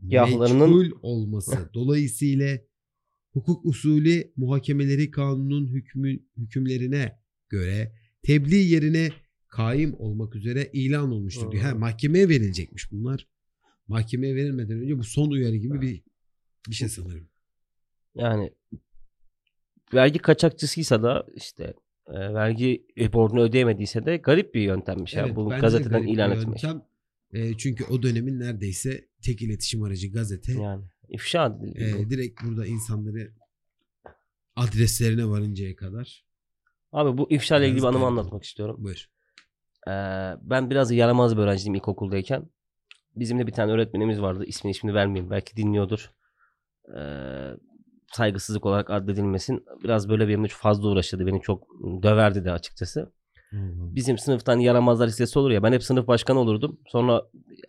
Gahlarının- 0.02 0.78
meçhul 0.78 0.92
olması. 1.02 1.70
Dolayısıyla 1.74 2.58
hukuk 3.34 3.66
usulü 3.66 4.34
muhakemeleri 4.38 5.12
kanunun 5.12 5.68
hükmü, 5.68 6.20
hükümlerine 6.38 7.20
göre 7.50 7.96
tebliğ 8.24 8.56
yerine 8.72 9.10
kaim 9.52 9.96
olmak 10.00 10.36
üzere 10.36 10.70
ilan 10.74 11.12
olmuştur 11.12 11.52
diyor. 11.52 11.64
Ha, 11.64 11.76
mahkemeye 11.76 12.30
verilecekmiş 12.30 12.92
bunlar. 12.92 13.28
Mahkemeye 13.88 14.36
verilmeden 14.36 14.80
önce 14.80 14.98
bu 14.98 15.04
son 15.04 15.32
uyarı 15.32 15.56
gibi 15.56 15.82
bir 15.82 16.02
bir 16.70 16.76
şey 16.76 16.90
sanırım. 16.90 17.28
Yani 18.16 18.54
vergi 19.94 20.20
kaçakçısıysa 20.20 21.04
da 21.04 21.26
işte 21.36 21.74
e, 22.08 22.34
vergi 22.34 22.86
borcunu 23.14 23.42
ödeyemediyse 23.42 24.06
de 24.06 24.18
garip 24.18 24.56
bir 24.56 24.62
yöntemmiş. 24.62 25.14
ya 25.14 25.26
Evet, 25.26 25.36
bu 25.36 25.50
bence 25.50 25.58
de 25.58 25.62
gazeteden 25.62 26.04
ilan 26.04 26.32
etmek. 26.32 26.64
yöntem. 26.64 26.82
E, 27.34 27.58
çünkü 27.58 27.86
o 27.86 28.04
dönemin 28.04 28.40
neredeyse 28.40 29.08
tek 29.22 29.42
iletişim 29.42 29.84
aracı 29.84 30.12
gazete. 30.12 30.54
Yani 30.54 30.84
ifşa 31.10 31.46
edildi. 31.46 31.84
E, 31.84 32.06
bu. 32.06 32.10
direkt 32.10 32.44
burada 32.44 32.66
insanları 32.66 33.32
adreslerine 34.56 35.26
varıncaya 35.26 35.76
kadar. 35.76 36.26
Abi 36.92 37.18
bu 37.18 37.32
ifşa 37.32 37.58
ile 37.58 37.68
ilgili 37.68 37.82
bir 37.82 37.88
anımı 37.88 38.06
anlatmak 38.06 38.44
istiyorum. 38.44 38.76
Buyur. 38.80 39.11
Ee, 39.88 39.92
ben 40.42 40.70
biraz 40.70 40.92
yaramaz 40.92 41.38
bir 41.38 41.42
öğrenciydim 41.42 41.76
ilkokuldayken. 41.76 42.50
Bizim 43.16 43.40
de 43.40 43.48
bir 43.48 43.52
tane 43.52 43.72
öğretmenimiz 43.72 44.22
vardı. 44.22 44.44
İsmini 44.46 44.76
şimdi 44.76 44.94
vermeyeyim. 44.94 45.32
Belki 45.32 45.56
dinliyordur. 45.56 46.12
Ee, 46.98 47.02
saygısızlık 48.14 48.66
olarak 48.66 48.90
addedilmesin. 48.90 49.66
Biraz 49.84 50.10
böyle 50.10 50.28
benimle 50.28 50.48
çok 50.48 50.60
fazla 50.60 50.90
uğraşırdı. 50.90 51.28
Beni 51.28 51.42
çok 51.42 51.68
döverdi 52.04 52.46
de 52.46 52.52
açıkçası. 52.52 53.12
Bizim 53.96 54.18
sınıftan 54.18 54.60
yaramazlar 54.60 55.08
listesi 55.08 55.40
olur 55.40 55.52
ya. 55.52 55.64
Ben 55.64 55.74
hep 55.74 55.84
sınıf 55.84 56.08
başkanı 56.08 56.40
olurdum. 56.40 56.80
Sonra 56.88 57.22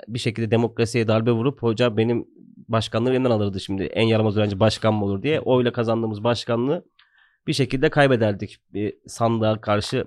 bir 0.08 0.18
şekilde 0.18 0.50
demokrasiye 0.50 1.08
darbe 1.08 1.32
vurup 1.32 1.62
hoca 1.62 1.96
benim 1.96 2.26
başkanlığı 2.68 3.10
elimden 3.10 3.30
alırdı 3.30 3.60
şimdi. 3.60 3.82
En 3.82 4.06
yaramaz 4.06 4.36
öğrenci 4.36 4.60
başkan 4.60 4.94
mı 4.94 5.04
olur 5.04 5.22
diye. 5.22 5.40
Oyla 5.40 5.72
kazandığımız 5.72 6.24
başkanlığı 6.24 6.84
bir 7.46 7.52
şekilde 7.52 7.90
kaybederdik. 7.90 8.58
Bir 8.72 8.94
sandığa 9.06 9.60
karşı 9.60 10.04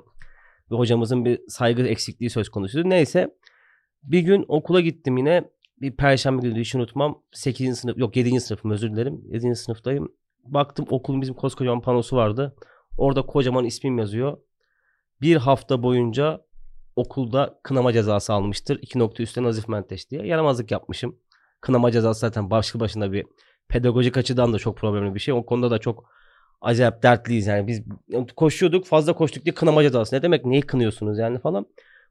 ve 0.72 0.76
hocamızın 0.76 1.26
bir 1.26 1.40
saygı 1.48 1.88
eksikliği 1.88 2.30
söz 2.30 2.50
konusuydu. 2.50 2.90
Neyse 2.90 3.38
bir 4.04 4.20
gün 4.20 4.46
okula 4.48 4.82
gittim 4.82 5.18
yine. 5.18 5.44
Bir 5.82 5.96
perşembe 5.96 6.48
günü 6.48 6.60
hiç 6.60 6.76
unutmam. 6.76 7.22
8. 7.32 7.80
sınıf 7.80 7.98
yok 7.98 8.16
7. 8.16 8.40
sınıfım 8.40 8.72
özür 8.72 8.92
dilerim. 8.92 9.22
7. 9.26 9.56
sınıftayım. 9.56 10.12
Baktım 10.44 10.86
okulun 10.90 11.22
bizim 11.22 11.36
koskocaman 11.36 11.82
panosu 11.82 12.16
vardı. 12.16 12.56
Orada 12.98 13.22
kocaman 13.22 13.66
ismim 13.66 13.98
yazıyor. 13.98 14.38
Bir 15.22 15.36
hafta 15.36 15.84
boyunca 15.84 16.42
okulda 16.96 17.60
kınama 17.64 17.94
cezası 17.94 18.34
almıştır. 18.34 18.80
İki 18.82 19.00
nokta 19.00 19.24
üstte 19.24 19.44
Nazif 19.44 19.68
Menteş 19.68 20.12
diye. 20.12 20.28
Yaramazlık 20.28 20.72
yapmışım. 20.72 21.20
Kınama 21.62 21.92
cezası 21.92 22.20
zaten 22.20 22.50
başlı 22.50 22.80
başına 22.80 23.12
bir 23.12 23.26
pedagojik 23.68 24.18
açıdan 24.18 24.54
da 24.54 24.60
çok 24.60 24.78
problemli 24.78 25.16
bir 25.16 25.20
şey. 25.20 25.34
O 25.34 25.46
konuda 25.46 25.72
da 25.72 25.80
çok 25.80 26.10
acayip 26.62 27.04
dertliyiz 27.04 27.48
yani. 27.48 27.68
Biz 27.68 27.82
koşuyorduk 28.36 28.86
fazla 28.86 29.14
koştuk 29.14 29.46
diye 29.46 29.54
kınama 29.56 29.84
cezası. 29.84 30.16
Ne 30.16 30.22
demek 30.22 30.46
neyi 30.46 30.62
kınıyorsunuz 30.62 31.20
yani 31.20 31.40
falan. 31.40 31.66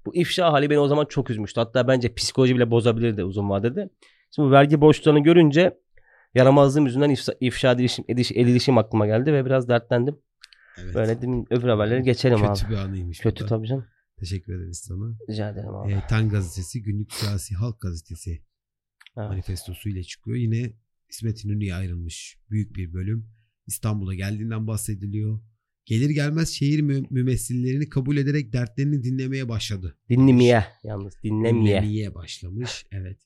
Bu 0.07 0.15
ifşa 0.15 0.53
hali 0.53 0.71
beni 0.71 0.79
o 0.79 0.89
zaman 0.89 1.05
çok 1.07 1.31
üzmüştü. 1.31 1.61
Hatta 1.61 1.89
bence 1.89 2.15
psikoloji 2.15 2.55
bile 2.55 2.71
bozabilirdi 2.71 3.25
uzun 3.25 3.51
vadede. 3.51 3.91
Şimdi 4.35 4.49
bu 4.49 4.53
vergi 4.53 4.81
borçlarını 4.81 5.21
görünce 5.23 5.79
yaramazlığım 6.35 6.87
yüzünden 6.87 7.11
ifşa, 7.11 7.33
ifşa 7.41 7.73
edilişim, 7.73 8.05
ediş, 8.09 8.33
edilişim 8.33 8.79
aklıma 8.79 9.07
geldi 9.07 9.33
ve 9.33 9.45
biraz 9.47 9.69
dertlendim. 9.69 10.17
Evet. 10.85 10.95
Böyle 10.95 11.19
dedim 11.19 11.45
öbür 11.51 11.69
haberlere 11.69 12.01
geçelim 12.01 12.39
Kötü 12.39 12.65
abi. 12.67 12.73
bir 12.73 12.77
anıymış. 12.77 13.19
Kötü 13.21 13.47
tabii 13.47 13.67
canım. 13.67 13.87
Teşekkür 14.19 14.57
ederiz 14.61 14.79
sana. 14.89 15.15
Rica 15.31 15.51
ederim 15.51 15.75
abi. 15.75 15.93
E, 15.93 16.03
Tan 16.09 16.29
gazetesi 16.29 16.83
günlük 16.83 17.13
siyasi 17.13 17.55
halk 17.55 17.81
gazetesi 17.81 18.31
Evet. 19.17 19.29
manifestosu 19.29 19.89
ile 19.89 20.03
çıkıyor. 20.03 20.37
Yine 20.37 20.73
İsmet 21.09 21.45
İnönü'ye 21.45 21.75
ayrılmış 21.75 22.39
büyük 22.51 22.77
bir 22.77 22.93
bölüm. 22.93 23.27
İstanbul'a 23.67 24.15
geldiğinden 24.15 24.67
bahsediliyor. 24.67 25.41
Gelir 25.85 26.11
gelmez 26.11 26.49
şehir 26.49 26.81
mü- 26.81 27.07
mümessillerini 27.11 27.89
kabul 27.89 28.17
ederek 28.17 28.53
dertlerini 28.53 29.03
dinlemeye 29.03 29.49
başladı. 29.49 29.99
Dinlemeye 30.11 30.65
yalnız 30.85 31.15
dinlemeye. 31.23 31.81
Dinlemeye 31.83 32.15
başlamış. 32.15 32.87
Evet. 32.93 33.19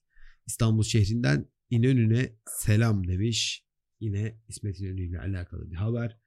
İstanbul 0.47 0.83
şehrinden 0.83 1.47
İnönü'ne 1.71 2.33
selam 2.47 3.09
demiş. 3.09 3.65
Yine 4.01 4.41
İsmet 4.49 4.81
İnönü 4.81 5.01
ile 5.09 5.19
alakalı 5.21 5.71
bir 5.71 5.77
haber. 5.77 6.19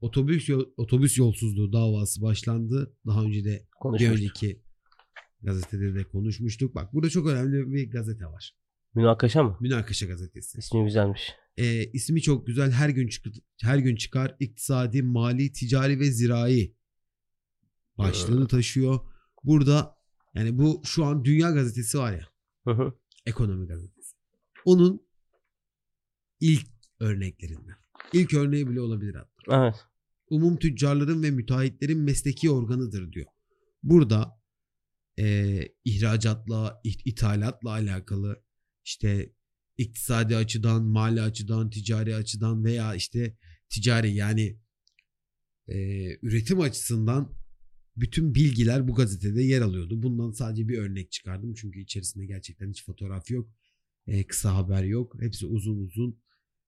Otobüs 0.00 0.48
yol- 0.48 0.68
otobüs 0.76 1.18
yolsuzluğu 1.18 1.72
davası 1.72 2.22
başlandı. 2.22 2.96
Daha 3.06 3.22
önce 3.24 3.44
de 3.44 3.66
bir 3.98 4.04
önceki 4.12 4.62
gazetede 5.42 5.94
de 5.94 6.04
konuşmuştuk. 6.04 6.74
Bak 6.74 6.92
burada 6.94 7.10
çok 7.10 7.26
önemli 7.28 7.72
bir 7.72 7.90
gazete 7.90 8.24
var. 8.26 8.56
Münakaşa 8.94 9.42
mı? 9.42 9.56
Münakaşa 9.60 10.06
gazetesi. 10.06 10.58
İsmi 10.58 10.84
güzelmiş. 10.84 11.32
Ee, 11.56 11.84
ismi 11.92 12.22
çok 12.22 12.46
güzel. 12.46 12.70
Her 12.70 12.88
gün 12.88 13.08
çık 13.08 13.26
her 13.62 13.78
gün 13.78 13.96
çıkar. 13.96 14.36
İktisadi, 14.40 15.02
mali, 15.02 15.52
ticari 15.52 16.00
ve 16.00 16.04
zirai 16.10 16.74
başlığını 17.98 18.48
taşıyor. 18.48 19.00
Burada 19.44 19.96
yani 20.34 20.58
bu 20.58 20.82
şu 20.84 21.04
an 21.04 21.24
Dünya 21.24 21.50
Gazetesi 21.50 21.98
var 21.98 22.12
ya. 22.12 22.28
Ekonomi 23.26 23.66
gazetesi. 23.66 24.16
Onun 24.64 25.06
ilk 26.40 26.66
örneklerinden. 27.00 27.76
İlk 28.12 28.34
örneği 28.34 28.68
bile 28.68 28.80
olabilir 28.80 29.14
hatta. 29.14 29.64
Evet. 29.64 29.74
Umum 30.30 30.56
tüccarların 30.58 31.22
ve 31.22 31.30
müteahhitlerin 31.30 31.98
mesleki 31.98 32.50
organıdır 32.50 33.12
diyor. 33.12 33.26
Burada 33.82 34.40
eee, 35.16 35.74
ihracatla, 35.84 36.80
it- 36.84 37.02
ithalatla 37.06 37.70
alakalı 37.70 38.42
işte 38.84 39.32
iktisadi 39.80 40.36
açıdan, 40.36 40.82
mali 40.84 41.22
açıdan, 41.22 41.70
ticari 41.70 42.14
açıdan 42.16 42.64
veya 42.64 42.94
işte 42.94 43.36
ticari 43.68 44.12
yani 44.14 44.56
eee, 45.68 46.18
üretim 46.22 46.60
açısından 46.60 47.32
bütün 47.96 48.34
bilgiler 48.34 48.88
bu 48.88 48.94
gazetede 48.94 49.42
yer 49.42 49.60
alıyordu. 49.62 50.02
Bundan 50.02 50.30
sadece 50.30 50.68
bir 50.68 50.78
örnek 50.78 51.12
çıkardım 51.12 51.54
çünkü 51.54 51.80
içerisinde 51.80 52.26
gerçekten 52.26 52.70
hiç 52.70 52.84
fotoğraf 52.84 53.30
yok, 53.30 53.50
eee, 54.06 54.26
kısa 54.26 54.56
haber 54.56 54.84
yok. 54.84 55.16
Hepsi 55.20 55.46
uzun 55.46 55.78
uzun. 55.86 56.20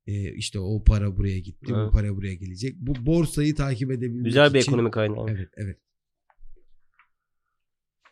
Eee, 0.07 0.35
işte 0.37 0.59
o 0.59 0.85
para 0.85 1.17
buraya 1.17 1.39
gitti, 1.39 1.67
bu 1.75 1.79
Evet. 1.79 1.93
para 1.93 2.17
buraya 2.17 2.35
gelecek. 2.35 2.77
Bu 2.77 3.07
borsayı 3.07 3.55
takip 3.55 3.91
edebilmek 3.91 4.25
Güzel 4.25 4.55
bir 4.55 4.59
için- 4.61 4.73
ekonomik 4.73 4.93
kaynağı. 4.93 5.27
Evet, 5.31 5.49
evet. 5.57 5.79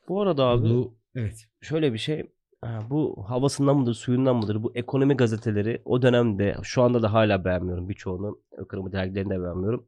Bu 0.08 0.22
arada 0.22 0.44
abi 0.44 0.62
Bunu, 0.62 0.98
evet. 1.14 1.48
şöyle 1.60 1.92
bir 1.92 1.98
şey. 1.98 2.22
Bu 2.62 3.24
havasından 3.28 3.76
mıdır, 3.76 3.94
suyundan 3.94 4.36
mıdır? 4.36 4.62
Bu 4.62 4.72
ekonomi 4.74 5.16
gazeteleri 5.16 5.82
o 5.84 6.02
dönemde 6.02 6.56
şu 6.62 6.82
anda 6.82 7.02
da 7.02 7.12
hala 7.12 7.44
beğenmiyorum 7.44 7.88
birçoğunu. 7.88 8.40
Ekonomi 8.62 8.92
dergilerini 8.92 9.30
de 9.30 9.42
beğenmiyorum. 9.42 9.86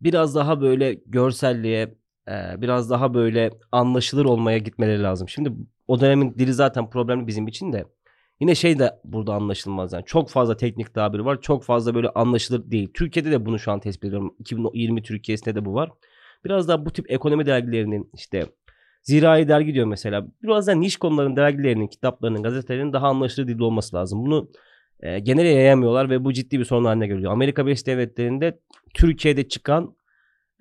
Biraz 0.00 0.34
daha 0.34 0.60
böyle 0.60 0.94
görselliğe, 0.94 1.94
e, 2.28 2.60
biraz 2.62 2.90
daha 2.90 3.14
böyle 3.14 3.50
anlaşılır 3.72 4.24
olmaya 4.24 4.58
gitmeleri 4.58 5.02
lazım. 5.02 5.28
Şimdi 5.28 5.52
o 5.88 6.00
dönemin 6.00 6.34
dili 6.34 6.52
zaten 6.54 6.90
problemli 6.90 7.26
bizim 7.26 7.48
için 7.48 7.72
de. 7.72 7.84
Yine 8.40 8.54
şey 8.54 8.78
de 8.78 9.00
burada 9.04 9.34
anlaşılmaz 9.34 9.92
yani. 9.92 10.04
Çok 10.04 10.30
fazla 10.30 10.56
teknik 10.56 10.94
tabir 10.94 11.18
var. 11.18 11.40
Çok 11.40 11.64
fazla 11.64 11.94
böyle 11.94 12.08
anlaşılır 12.08 12.70
değil. 12.70 12.90
Türkiye'de 12.94 13.30
de 13.30 13.46
bunu 13.46 13.58
şu 13.58 13.72
an 13.72 13.80
tespit 13.80 14.04
ediyorum. 14.04 14.34
2020 14.38 15.02
Türkiye'sinde 15.02 15.54
de 15.54 15.64
bu 15.64 15.74
var. 15.74 15.90
Biraz 16.44 16.68
daha 16.68 16.86
bu 16.86 16.92
tip 16.92 17.10
ekonomi 17.10 17.46
dergilerinin 17.46 18.10
işte 18.14 18.46
Zirai 19.04 19.48
dergi 19.48 19.74
diyor 19.74 19.86
mesela. 19.86 20.26
Biraz 20.42 20.66
da 20.66 20.72
niş 20.72 20.96
konuların 20.96 21.36
dergilerinin, 21.36 21.86
kitaplarının, 21.86 22.42
gazetelerinin 22.42 22.92
daha 22.92 23.08
anlaşılır 23.08 23.48
dilde 23.48 23.64
olması 23.64 23.96
lazım. 23.96 24.26
Bunu 24.26 24.50
e, 25.00 25.18
genele 25.18 25.48
yayamıyorlar 25.48 26.10
ve 26.10 26.24
bu 26.24 26.32
ciddi 26.32 26.58
bir 26.58 26.64
sorun 26.64 26.84
haline 26.84 27.06
geliyor. 27.06 27.32
Amerika 27.32 27.66
Birleşik 27.66 27.86
Devletleri'nde 27.86 28.60
Türkiye'de 28.94 29.48
çıkan 29.48 29.96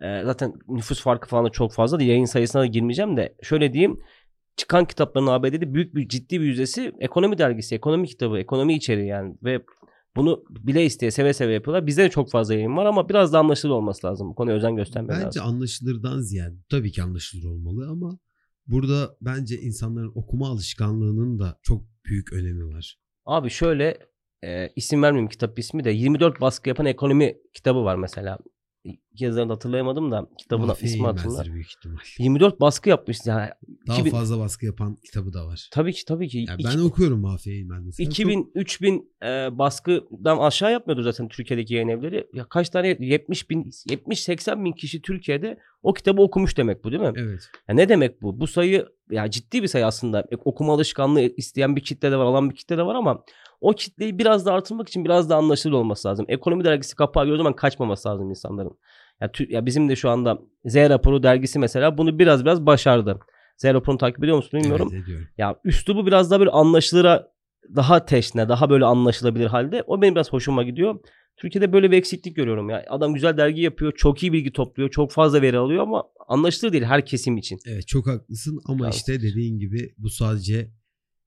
e, 0.01 0.23
zaten 0.25 0.53
nüfus 0.67 1.01
farkı 1.01 1.29
falan 1.29 1.45
da 1.45 1.49
çok 1.49 1.73
fazla 1.73 1.99
da 1.99 2.03
yayın 2.03 2.25
sayısına 2.25 2.61
da 2.61 2.65
girmeyeceğim 2.65 3.17
de 3.17 3.35
şöyle 3.41 3.73
diyeyim 3.73 3.99
çıkan 4.55 4.85
kitapların 4.85 5.27
ABD'de 5.27 5.73
büyük 5.73 5.95
bir 5.95 6.07
ciddi 6.07 6.41
bir 6.41 6.45
yüzdesi 6.45 6.91
ekonomi 6.99 7.37
dergisi, 7.37 7.75
ekonomi 7.75 8.07
kitabı, 8.07 8.39
ekonomi 8.39 8.73
içeriği 8.73 9.07
yani 9.07 9.35
ve 9.43 9.63
bunu 10.15 10.43
bile 10.49 10.85
isteye 10.85 11.11
seve 11.11 11.33
seve 11.33 11.53
yapıyorlar. 11.53 11.87
Bizde 11.87 12.03
de 12.03 12.09
çok 12.09 12.31
fazla 12.31 12.53
yayın 12.53 12.77
var 12.77 12.85
ama 12.85 13.09
biraz 13.09 13.33
da 13.33 13.39
anlaşılır 13.39 13.73
olması 13.73 14.07
lazım. 14.07 14.29
Bu 14.29 14.35
konuya 14.35 14.55
özen 14.55 14.75
göstermek 14.75 15.09
Bence 15.09 15.25
lazım. 15.25 15.45
anlaşılırdan 15.45 16.19
ziyade 16.19 16.55
tabii 16.69 16.91
ki 16.91 17.03
anlaşılır 17.03 17.43
olmalı 17.43 17.87
ama 17.89 18.19
burada 18.67 19.17
bence 19.21 19.61
insanların 19.61 20.11
okuma 20.15 20.47
alışkanlığının 20.47 21.39
da 21.39 21.59
çok 21.61 21.83
büyük 22.05 22.33
önemi 22.33 22.65
var. 22.75 22.97
Abi 23.25 23.49
şöyle 23.49 23.97
e, 24.43 24.69
isim 24.75 25.03
vermeyeyim 25.03 25.29
kitap 25.29 25.59
ismi 25.59 25.83
de 25.83 25.91
24 25.91 26.41
baskı 26.41 26.69
yapan 26.69 26.85
ekonomi 26.85 27.37
kitabı 27.53 27.83
var 27.83 27.95
mesela. 27.95 28.37
Yazarını 29.19 29.51
hatırlayamadım 29.51 30.11
da 30.11 30.29
kitabın 30.37 30.67
Mahfiye 30.67 30.91
ismi 30.91 31.05
hatırlar. 31.05 31.31
İlmez'dir 31.31 31.53
büyük 31.53 31.67
ihtimal. 31.67 31.97
24 32.19 32.59
baskı 32.59 32.89
yapmış 32.89 33.17
yani. 33.25 33.49
Daha 33.87 33.97
2000 33.97 34.11
fazla 34.11 34.39
baskı 34.39 34.65
yapan 34.65 34.97
kitabı 35.05 35.33
da 35.33 35.47
var. 35.47 35.69
Tabii 35.71 35.93
ki 35.93 36.05
tabii 36.05 36.27
ki. 36.27 36.45
Yani 36.47 36.61
İki- 36.61 36.77
ben 36.77 36.83
okuyorum 36.83 37.21
Mahfiye 37.21 37.55
İlmez 37.57 37.85
mesela. 37.85 38.09
2000 38.09 38.51
3000 38.55 39.11
e, 39.23 39.57
baskıdan 39.57 40.37
aşağı 40.37 40.71
yapmıyordu 40.71 41.03
zaten 41.03 41.27
Türkiye'deki 41.27 41.73
yayın 41.73 41.87
evleri. 41.87 42.27
Ya 42.33 42.45
kaç 42.49 42.69
tane 42.69 42.97
70 42.99 43.49
bin 43.49 43.71
70 43.89 44.19
80 44.19 44.65
bin 44.65 44.71
kişi 44.71 45.01
Türkiye'de 45.01 45.57
o 45.83 45.93
kitabı 45.93 46.21
okumuş 46.21 46.57
demek 46.57 46.83
bu 46.83 46.91
değil 46.91 47.03
mi? 47.03 47.13
Evet. 47.15 47.49
Ya 47.67 47.75
ne 47.75 47.89
demek 47.89 48.21
bu? 48.21 48.39
Bu 48.39 48.47
sayı 48.47 48.87
ya 49.11 49.31
ciddi 49.31 49.63
bir 49.63 49.67
sayı 49.67 49.85
aslında. 49.85 50.21
E, 50.31 50.35
Okuma 50.35 50.73
alışkanlığı 50.73 51.21
isteyen 51.37 51.75
bir 51.75 51.81
kitle 51.81 52.11
de 52.11 52.17
var, 52.17 52.25
alan 52.25 52.49
bir 52.49 52.55
kitle 52.55 52.77
de 52.77 52.83
var 52.85 52.95
ama 52.95 53.23
o 53.63 53.71
kitleyi 53.71 54.19
biraz 54.19 54.45
da 54.45 54.53
artırmak 54.53 54.89
için 54.89 55.05
biraz 55.05 55.29
da 55.29 55.35
anlaşılır 55.35 55.73
olması 55.73 56.07
lazım. 56.07 56.25
Ekonomi 56.29 56.63
dergisi 56.63 56.95
kapağı 56.95 57.25
gördüğü 57.25 57.37
zaman 57.37 57.55
kaçmaması 57.55 58.09
lazım 58.09 58.29
insanların. 58.29 58.77
Ya, 59.21 59.31
ya 59.49 59.65
bizim 59.65 59.89
de 59.89 59.95
şu 59.95 60.09
anda 60.09 60.39
Z 60.65 60.75
raporu 60.75 61.23
dergisi 61.23 61.59
mesela 61.59 61.97
bunu 61.97 62.19
biraz 62.19 62.45
biraz 62.45 62.65
başardı. 62.65 63.19
Z 63.57 63.65
raporunu 63.65 63.97
takip 63.97 64.23
ediyor 64.23 64.37
musun 64.37 64.59
bilmiyorum. 64.59 64.89
Evet 64.93 65.03
ediyorum. 65.03 65.27
Ya 65.37 65.59
üslubu 65.63 66.07
biraz 66.07 66.31
daha 66.31 66.39
böyle 66.39 66.51
anlaşılıra 66.51 67.33
daha 67.75 68.05
teşne, 68.05 68.49
daha 68.49 68.69
böyle 68.69 68.85
anlaşılabilir 68.85 69.45
halde. 69.45 69.83
O 69.87 70.01
benim 70.01 70.15
biraz 70.15 70.33
hoşuma 70.33 70.63
gidiyor. 70.63 70.99
Türkiye'de 71.37 71.73
böyle 71.73 71.91
bir 71.91 71.97
eksiklik 71.97 72.35
görüyorum 72.35 72.69
ya. 72.69 72.85
Adam 72.89 73.13
güzel 73.13 73.37
dergi 73.37 73.61
yapıyor, 73.61 73.91
çok 73.95 74.23
iyi 74.23 74.33
bilgi 74.33 74.51
topluyor, 74.51 74.89
çok 74.89 75.11
fazla 75.11 75.41
veri 75.41 75.57
alıyor 75.57 75.83
ama 75.83 76.03
anlaşılır 76.27 76.73
değil 76.73 76.83
her 76.83 77.05
kesim 77.05 77.37
için. 77.37 77.59
Evet 77.65 77.87
çok 77.87 78.07
haklısın 78.07 78.61
ama 78.65 78.83
Can 78.83 78.91
işte 78.91 79.21
dediğin 79.21 79.59
gibi 79.59 79.93
bu 79.97 80.09
sadece 80.09 80.69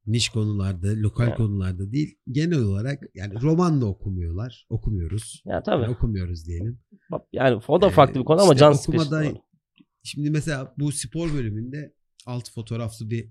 niş 0.06 0.28
konularda, 0.28 0.88
lokal 1.02 1.26
Evet. 1.28 1.36
konularda 1.36 1.92
değil. 1.92 2.18
Genel 2.30 2.58
olarak 2.62 3.02
yani 3.14 3.42
roman 3.42 3.80
da 3.80 3.86
okumuyorlar. 3.86 4.66
Okumuyoruz. 4.70 5.42
Ya 5.46 5.62
tabii. 5.62 5.82
Yani 5.82 5.92
okumuyoruz 5.94 6.46
diyelim. 6.46 6.78
Yani 7.32 7.60
o 7.68 7.82
da 7.82 7.86
Ee, 7.86 7.90
farklı 7.90 8.20
bir 8.20 8.24
konu 8.24 8.40
ama 8.40 8.52
işte 8.52 8.60
can 8.60 8.72
okumada-. 8.74 9.34
Şimdi 10.02 10.30
mesela 10.30 10.74
bu 10.78 10.92
spor 10.92 11.32
bölümünde 11.34 11.94
alt 12.26 12.50
fotoğraflı 12.50 13.10
bir 13.10 13.30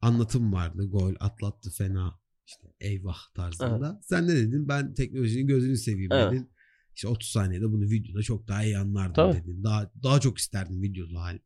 anlatım 0.00 0.52
vardı. 0.52 0.86
Gol 0.90 1.14
atlattı 1.20 1.70
fena. 1.70 2.20
işte 2.46 2.68
eyvah 2.80 3.18
tarzında. 3.34 4.00
Sen 4.02 4.24
ne 4.28 4.36
dedin? 4.36 4.68
Ben 4.68 4.94
teknolojinin 4.94 5.46
gözünü 5.46 5.76
seveyim 5.76 6.12
Evet. 6.12 6.32
dedin. 6.32 6.50
İşte 6.94 7.08
30 7.08 7.28
saniyede 7.28 7.64
bunu 7.72 7.82
videoda 7.84 8.22
çok 8.22 8.48
daha 8.48 8.64
iyi 8.64 8.78
anlardım 8.78 9.14
Tabii. 9.14 9.36
dedin. 9.36 9.64
Daha 9.64 9.90
daha 10.02 10.20
çok 10.20 10.38
isterdim 10.38 10.82
videolu 10.82 11.20
hali. 11.20 11.40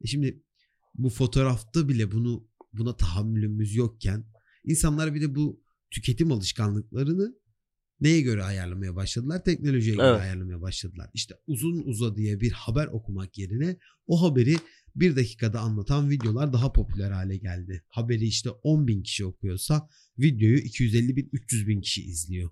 E 0.00 0.06
şimdi 0.06 0.42
bu 0.94 1.08
fotoğrafta 1.10 1.88
bile 1.88 2.12
bunu 2.12 2.44
buna 2.72 2.96
tahammülümüz 2.96 3.74
yokken 3.74 4.24
insanlar 4.64 5.14
bir 5.14 5.20
de 5.20 5.34
bu 5.34 5.60
tüketim 5.90 6.32
alışkanlıklarını 6.32 7.34
neye 8.00 8.20
göre 8.20 8.42
ayarlamaya 8.44 8.96
başladılar? 8.96 9.44
Teknolojiye 9.44 9.96
göre 9.96 10.06
Evet. 10.06 10.20
ayarlamaya 10.20 10.60
başladılar. 10.60 11.10
İşte 11.14 11.34
uzun 11.46 11.82
uzadıya 11.86 12.40
bir 12.40 12.50
haber 12.52 12.86
okumak 12.86 13.38
yerine 13.38 13.76
o 14.06 14.22
haberi 14.22 14.56
bir 14.96 15.16
dakikada 15.16 15.60
anlatan 15.60 16.10
videolar 16.10 16.52
daha 16.52 16.72
popüler 16.72 17.10
hale 17.10 17.36
geldi. 17.36 17.84
Haberi 17.88 18.24
işte 18.24 18.50
10 18.50 18.86
bin 18.88 19.02
kişi 19.02 19.24
okuyorsa 19.24 19.88
videoyu 20.18 20.58
250 20.58 21.16
bin 21.16 21.28
300 21.32 21.68
bin 21.68 21.80
kişi 21.80 22.02
izliyor. 22.02 22.50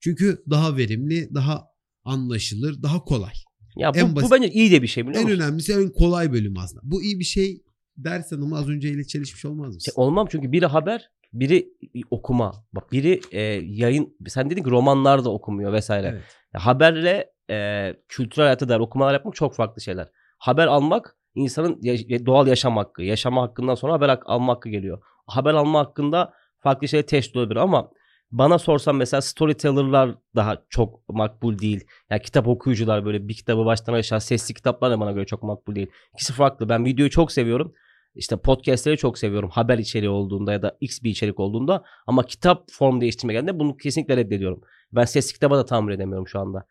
Çünkü 0.00 0.42
daha 0.50 0.76
verimli, 0.76 1.28
daha 1.34 1.64
anlaşılır, 2.04 2.82
daha 2.82 3.04
kolay. 3.04 3.32
Ya 3.76 3.92
en 3.94 4.12
bu, 4.12 4.16
bu 4.16 4.20
basit- 4.20 4.30
bence 4.30 4.50
iyi 4.50 4.70
de 4.70 4.82
bir 4.82 4.86
şey 4.86 5.06
biliyor 5.06 5.22
En 5.22 5.28
musun? 5.28 5.40
önemlisi 5.40 5.72
en 5.72 5.92
kolay 5.92 6.32
bölüm 6.32 6.58
aslında. 6.58 6.80
Bu 6.84 7.02
iyi 7.02 7.18
bir 7.18 7.24
şey 7.24 7.62
dersen 8.04 8.40
ama 8.40 8.58
az 8.58 8.68
önceyle 8.68 9.04
çelişmiş 9.04 9.44
olmaz 9.44 9.66
mısın? 9.74 9.92
Şey, 9.92 10.04
olmam 10.04 10.26
çünkü 10.30 10.52
biri 10.52 10.66
haber, 10.66 11.10
biri 11.32 11.68
okuma. 12.10 12.52
Bak 12.72 12.92
biri 12.92 13.20
e, 13.32 13.40
yayın, 13.64 14.16
sen 14.28 14.50
dedin 14.50 14.62
ki 14.62 14.70
romanlar 14.70 15.24
da 15.24 15.30
okumuyor 15.30 15.72
vesaire. 15.72 16.06
Evet. 16.06 16.22
Ya 16.54 16.66
haberle 16.66 17.32
e, 17.50 17.94
kültürel 18.08 18.44
hayata 18.46 18.68
dair 18.68 18.78
okumalar 18.80 19.12
yapmak 19.12 19.34
çok 19.34 19.54
farklı 19.54 19.82
şeyler. 19.82 20.08
Haber 20.38 20.66
almak 20.66 21.16
insanın 21.34 21.78
ya- 21.82 22.26
doğal 22.26 22.46
yaşam 22.46 22.76
hakkı. 22.76 23.02
Yaşama 23.02 23.42
hakkından 23.42 23.74
sonra 23.74 23.92
haber 23.92 24.08
hak- 24.08 24.22
alma 24.26 24.52
hakkı 24.54 24.68
geliyor. 24.68 25.02
Haber 25.26 25.54
alma 25.54 25.78
hakkında 25.78 26.32
farklı 26.60 26.88
şeyler 26.88 27.06
teşkil 27.06 27.38
olabilir 27.38 27.56
ama 27.60 27.90
bana 28.30 28.58
sorsan 28.58 28.96
mesela 28.96 29.20
storyteller'lar 29.22 30.14
daha 30.36 30.62
çok 30.68 31.08
makbul 31.08 31.58
değil. 31.58 31.84
Yani 32.10 32.22
kitap 32.22 32.48
okuyucular 32.48 33.04
böyle 33.04 33.28
bir 33.28 33.34
kitabı 33.34 33.64
baştan 33.64 33.92
aşağı 33.94 34.20
sesli 34.20 34.54
kitaplar 34.54 34.90
da 34.90 35.00
bana 35.00 35.12
göre 35.12 35.26
çok 35.26 35.42
makbul 35.42 35.74
değil. 35.74 35.90
İkisi 36.14 36.32
farklı. 36.32 36.68
Ben 36.68 36.84
videoyu 36.84 37.10
çok 37.10 37.32
seviyorum. 37.32 37.74
İşte 38.14 38.36
podcastleri 38.36 38.96
çok 38.96 39.18
seviyorum. 39.18 39.50
Haber 39.50 39.78
içeriği 39.78 40.10
olduğunda 40.10 40.52
ya 40.52 40.62
da 40.62 40.76
X 40.80 41.02
bir 41.02 41.10
içerik 41.10 41.40
olduğunda 41.40 41.84
ama 42.06 42.22
kitap 42.22 42.70
form 42.72 43.00
değiştirme 43.00 43.32
geldiğinde 43.32 43.58
bunu 43.58 43.76
kesinlikle 43.76 44.16
reddediyorum. 44.16 44.60
Ben 44.92 45.04
sesli 45.04 45.34
kitaba 45.34 45.58
da 45.58 45.64
tahammül 45.64 45.94
edemiyorum 45.94 46.28
şu 46.28 46.40
anda. 46.40 46.66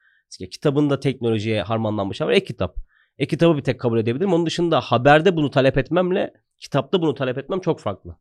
Kitabın 0.52 0.90
da 0.90 1.00
teknolojiye 1.00 1.62
harmanlanmış 1.62 2.22
ama 2.22 2.34
e-kitap. 2.34 2.76
E-kitabı 3.18 3.58
bir 3.58 3.64
tek 3.64 3.80
kabul 3.80 4.00
edebilirim. 4.00 4.34
Onun 4.34 4.46
dışında 4.46 4.82
haberde 4.82 5.36
bunu 5.36 5.52
talep 5.52 5.78
etmemle 5.78 6.34
kitapta 6.60 7.02
bunu 7.02 7.16
talep 7.16 7.38
etmem 7.38 7.60
çok 7.60 7.80
farklı. 7.80 8.16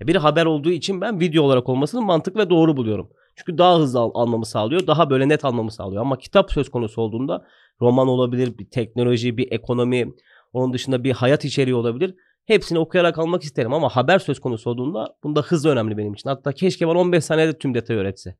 Ya 0.00 0.06
Biri 0.06 0.18
haber 0.18 0.46
olduğu 0.46 0.70
için 0.70 1.00
ben 1.00 1.20
video 1.20 1.42
olarak 1.42 1.68
olmasını 1.68 2.02
mantıklı 2.02 2.40
ve 2.40 2.50
doğru 2.50 2.76
buluyorum. 2.76 3.10
Çünkü 3.36 3.58
daha 3.58 3.78
hızlı 3.78 4.00
al- 4.00 4.10
almamı 4.14 4.46
sağlıyor. 4.46 4.86
Daha 4.86 5.10
böyle 5.10 5.28
net 5.28 5.44
almamı 5.44 5.72
sağlıyor. 5.72 6.02
Ama 6.02 6.18
kitap 6.18 6.52
söz 6.52 6.68
konusu 6.70 7.02
olduğunda 7.02 7.46
roman 7.80 8.08
olabilir, 8.08 8.58
bir 8.58 8.70
teknoloji, 8.70 9.36
bir 9.36 9.52
ekonomi, 9.52 10.14
onun 10.52 10.72
dışında 10.72 11.04
bir 11.04 11.12
hayat 11.12 11.44
içeriği 11.44 11.74
olabilir. 11.74 12.14
Hepsini 12.48 12.78
okuyarak 12.78 13.18
almak 13.18 13.42
isterim 13.42 13.72
ama 13.72 13.88
haber 13.88 14.18
söz 14.18 14.40
konusu 14.40 14.70
olduğunda 14.70 15.16
bunda 15.24 15.42
hız 15.42 15.66
önemli 15.66 15.96
benim 15.96 16.14
için. 16.14 16.28
Hatta 16.28 16.52
keşke 16.52 16.88
bana 16.88 16.98
15 16.98 17.24
saniyede 17.24 17.58
tüm 17.58 17.74
detayı 17.74 17.98
öğretse. 17.98 18.38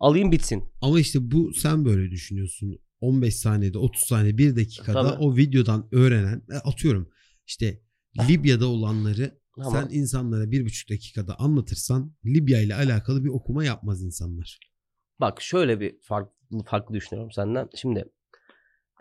Alayım 0.00 0.32
bitsin. 0.32 0.64
Ama 0.82 1.00
işte 1.00 1.30
bu 1.30 1.52
sen 1.54 1.84
böyle 1.84 2.10
düşünüyorsun. 2.10 2.78
15 3.00 3.36
saniyede 3.36 3.78
30 3.78 4.02
saniye 4.02 4.38
1 4.38 4.56
dakikada 4.56 5.02
Tabii. 5.02 5.24
o 5.24 5.36
videodan 5.36 5.88
öğrenen 5.92 6.42
e, 6.52 6.56
atıyorum 6.56 7.10
işte 7.46 7.80
Libya'da 8.28 8.66
olanları 8.66 9.38
Ama 9.56 9.70
sen 9.70 9.88
insanlara 9.90 10.50
bir 10.50 10.64
buçuk 10.64 10.90
dakikada 10.90 11.34
anlatırsan 11.38 12.12
Libya 12.26 12.60
ile 12.60 12.74
alakalı 12.74 13.24
bir 13.24 13.28
okuma 13.28 13.64
yapmaz 13.64 14.02
insanlar. 14.02 14.58
Bak 15.20 15.42
şöyle 15.42 15.80
bir 15.80 15.96
farklı 16.02 16.64
farklı 16.66 16.94
düşünüyorum 16.94 17.32
senden. 17.32 17.68
Şimdi 17.74 18.04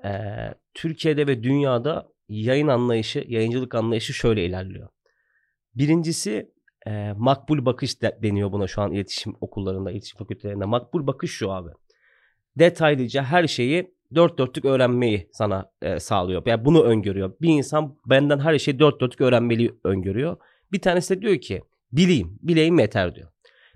eee, 0.03 0.55
Türkiye'de 0.73 1.27
ve 1.27 1.43
dünyada 1.43 2.16
yayın 2.29 2.67
anlayışı, 2.67 3.25
yayıncılık 3.27 3.75
anlayışı 3.75 4.13
şöyle 4.13 4.45
ilerliyor. 4.45 4.87
Birincisi 5.75 6.51
eee, 6.87 7.13
makbul 7.17 7.65
bakış 7.65 8.01
de- 8.01 8.19
deniyor 8.23 8.51
buna 8.51 8.67
şu 8.67 8.81
an 8.81 8.91
iletişim 8.91 9.33
okullarında, 9.41 9.91
iletişim 9.91 10.17
fakültelerinde. 10.17 10.65
Makbul 10.65 11.07
bakış 11.07 11.31
şu 11.31 11.51
abi. 11.51 11.69
Detaylıca 12.59 13.23
her 13.23 13.47
şeyi 13.47 13.93
dört 14.15 14.37
dörtlük 14.37 14.65
öğrenmeyi 14.65 15.29
sana 15.33 15.71
eee, 15.83 15.99
sağlıyor. 15.99 16.43
Yani 16.45 16.65
bunu 16.65 16.83
öngörüyor. 16.83 17.33
Bir 17.41 17.49
insan 17.49 17.97
benden 18.05 18.39
her 18.39 18.59
şeyi 18.59 18.79
dört 18.79 19.01
dörtlük 19.01 19.21
öğrenmeli 19.21 19.75
öngörüyor. 19.83 20.37
Bir 20.71 20.81
tanesi 20.81 21.17
de 21.17 21.21
diyor 21.21 21.37
ki 21.41 21.61
bileyim, 21.91 22.39
bileyim 22.41 22.79
yeter 22.79 23.15
diyor. 23.15 23.27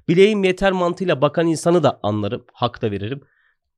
Bileyim 0.07 0.43
yeter 0.43 0.71
mantığıyla 0.71 1.21
bakan 1.21 1.47
insanı 1.47 1.83
da 1.83 1.99
anlarım, 2.03 2.45
hak 2.53 2.81
da 2.81 2.91
veririm. 2.91 3.21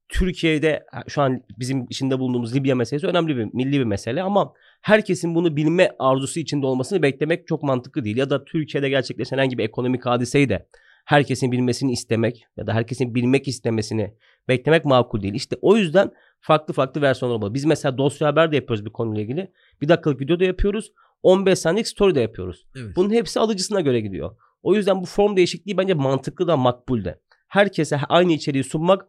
Türkiye'de 0.10 0.86
şu 1.08 1.22
an 1.22 1.44
bizim 1.60 1.86
içinde 1.90 2.20
bulunduğumuz 2.20 2.56
Libya 2.56 2.76
meselesi 2.76 3.08
önemli 3.08 3.38
bir 3.38 3.50
milli 3.54 3.80
bir 3.80 3.84
mesele 3.84 4.24
ama 4.24 4.54
herkesin 4.82 5.36
bunu 5.36 5.56
bilme 5.56 5.92
arzusu 6.00 6.40
içinde 6.40 6.66
olmasını 6.66 7.02
beklemek 7.02 7.48
çok 7.48 7.64
mantıklı 7.64 8.04
değil. 8.04 8.18
Ya 8.18 8.30
da 8.30 8.46
Türkiye'de 8.46 8.90
gerçekleşen 8.90 9.38
herhangi 9.38 9.58
bir 9.58 9.64
ekonomik 9.64 10.06
hadiseyi 10.06 10.50
de 10.50 10.68
herkesin 11.06 11.52
bilmesini 11.52 11.92
istemek 11.92 12.46
ya 12.58 12.68
da 12.68 12.74
herkesin 12.74 13.16
bilmek 13.16 13.48
istemesini 13.48 14.14
beklemek 14.48 14.86
makul 14.86 15.22
değil. 15.22 15.34
İşte 15.34 15.56
o 15.62 15.78
yüzden 15.78 16.12
farklı 16.40 16.74
farklı 16.74 17.02
versiyonlar 17.02 17.36
olmalı. 17.36 17.54
Biz 17.54 17.66
mesela 17.66 17.98
dosya 17.98 18.28
haber 18.28 18.52
de 18.52 18.56
yapıyoruz 18.56 18.86
bir 18.86 18.92
konuyla 18.92 19.22
ilgili. 19.22 19.52
Bir 19.82 19.88
dakikalık 19.88 20.22
video 20.22 20.40
da 20.40 20.44
yapıyoruz. 20.44 20.92
15 21.24 21.60
saniyelik 21.60 21.88
story 21.88 22.16
de 22.16 22.22
yapıyoruz. 22.22 22.66
Evet. 22.76 22.96
Bunun 22.96 23.10
hepsi 23.10 23.40
alıcısına 23.40 23.82
göre 23.82 24.00
gidiyor. 24.00 24.36
O 24.64 24.76
yüzden 24.76 25.02
bu 25.02 25.06
form 25.06 25.36
değişikliği 25.36 25.78
bence 25.78 25.94
mantıklı 25.94 26.48
da 26.48 26.58
makbul 26.58 27.06
de. 27.06 27.20
Herkese 27.48 28.00
aynı 28.10 28.34
içeriği 28.34 28.64
sunmak 28.64 29.06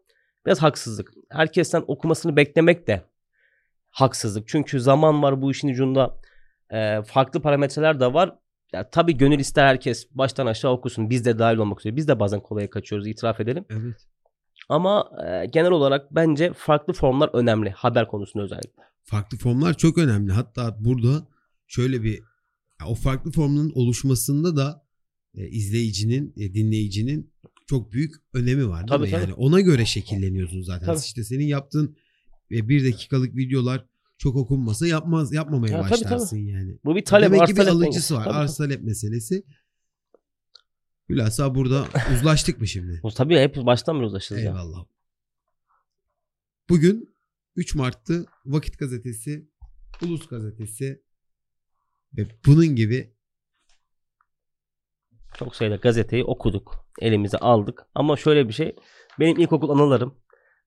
biraz 0.47 0.63
haksızlık. 0.63 1.11
Herkesten 1.31 1.85
okumasını 1.87 2.37
beklemek 2.37 2.87
de 2.87 3.03
haksızlık. 3.91 4.49
Çünkü 4.49 4.81
zaman 4.81 5.23
var 5.23 5.43
bu 5.43 5.51
işin 5.51 5.69
ucunda. 5.69 6.21
Ee, 6.73 7.03
farklı 7.07 7.43
parametreler 7.43 8.01
de 8.01 8.13
var. 8.13 8.39
ya 8.73 8.91
tabii 8.91 9.17
gönül 9.17 9.39
ister 9.39 9.67
herkes 9.67 10.09
baştan 10.11 10.47
aşağı 10.47 10.73
okusun. 10.73 11.11
Biz 11.11 11.25
de 11.25 11.39
dahil 11.39 11.57
olmak 11.57 11.81
üzere. 11.81 11.97
Biz 11.97 12.09
de 12.09 12.21
bazen 12.21 12.41
kolaya 12.41 12.71
kaçıyoruz 12.71 13.07
itiraf 13.07 13.41
edelim. 13.41 13.65
Evet. 13.71 14.07
Ama 14.69 15.11
e, 15.27 15.47
genel 15.47 15.71
olarak 15.71 16.15
bence 16.15 16.53
farklı 16.53 16.93
formlar 16.93 17.31
önemli. 17.33 17.71
Haber 17.71 18.09
konusunda 18.09 18.45
özellikle. 18.45 18.83
Farklı 19.03 19.39
formlar 19.39 19.75
çok 19.75 19.99
önemli. 19.99 20.33
Hatta 20.33 20.77
burada 20.81 21.27
şöyle 21.67 22.03
bir 22.03 22.23
o 22.89 22.95
farklı 22.95 23.31
formların 23.31 23.73
oluşmasında 23.75 24.57
da 24.57 24.85
e, 25.35 25.49
izleyicinin, 25.49 26.35
e, 26.37 26.55
dinleyicinin 26.55 27.33
çok 27.67 27.93
büyük 27.93 28.15
önemi 28.33 28.69
var 28.69 28.79
değil 28.79 28.89
Tabii, 28.89 29.05
mi? 29.05 29.11
tabii. 29.11 29.23
Yani 29.23 29.35
ona 29.35 29.61
göre 29.61 29.87
şekilleniyorsun 29.87 30.63
zaten. 30.63 30.87
Tabii. 30.87 30.99
İşte 30.99 31.25
senin 31.25 31.45
yaptığın 31.47 31.97
e, 32.51 32.69
bir 32.69 32.85
dakikalık 32.93 33.37
videolar 33.37 33.87
çok 34.19 34.37
okunmasa 34.37 34.87
yapmaz 34.87 35.33
yapmamaya 35.33 35.77
Ya, 35.77 35.83
tabii, 35.83 35.91
başlarsın 35.91 36.37
yani. 36.39 36.79
Bu 36.85 36.97
bir 36.97 37.05
talep 37.05 37.33
Demek 37.33 37.47
ki 37.49 37.57
bir 37.57 37.67
alıcısı 37.67 38.15
var. 38.15 38.25
Tabii, 38.25 38.35
Arz 38.35 38.57
talep 38.57 38.83
meselesi. 38.83 39.45
Hülasa 41.09 41.55
burada 41.55 41.89
uzlaştık 42.15 42.61
mı 42.61 42.67
şimdi? 42.67 43.01
tabii. 43.03 43.15
Tabii 43.15 43.39
hep 43.39 43.57
baştan 43.57 43.99
beri 44.01 44.07
ulaşırız 44.07 44.43
ya. 44.43 44.51
Eyvallah. 44.51 44.85
Bugün 46.69 47.15
3 47.57 47.75
Mart'tı 47.75 48.27
Vakit 48.47 48.79
Gazetesi, 48.79 49.49
Ulus 50.03 50.29
Gazetesi 50.29 51.03
ve 52.17 52.27
bunun 52.47 52.67
gibi 52.67 53.14
Çok 55.39 55.57
sayıda 55.57 55.77
gazeteyi 55.77 56.25
okuduk. 56.25 56.87
Elimize 57.01 57.39
aldık. 57.39 57.83
Ama 57.95 58.17
şöyle 58.17 58.49
bir 58.49 58.53
şey. 58.53 58.77
Benim 59.21 59.41
ilkokul 59.41 59.71
anılarım 59.71 60.15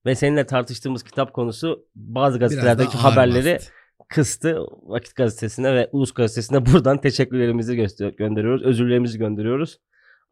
ve 0.05 0.15
seninle 0.15 0.45
tartıştığımız 0.45 1.03
kitap 1.03 1.33
konusu 1.33 1.85
bazı 1.95 2.39
gazetelerdeki 2.39 2.97
haberleri 2.97 3.55
bastı. 3.55 3.71
kıstı. 4.09 4.57
Vakit 4.83 5.15
Gazetesi'ne 5.15 5.75
ve 5.75 5.89
Ulus 5.91 6.13
Gazetesi'ne 6.13 6.65
buradan 6.65 7.01
teşekkürlerimizi 7.01 7.75
göster- 7.75 8.15
gönderiyoruz. 8.17 8.63
Özürlerimizi 8.63 9.17
gönderiyoruz. 9.17 9.79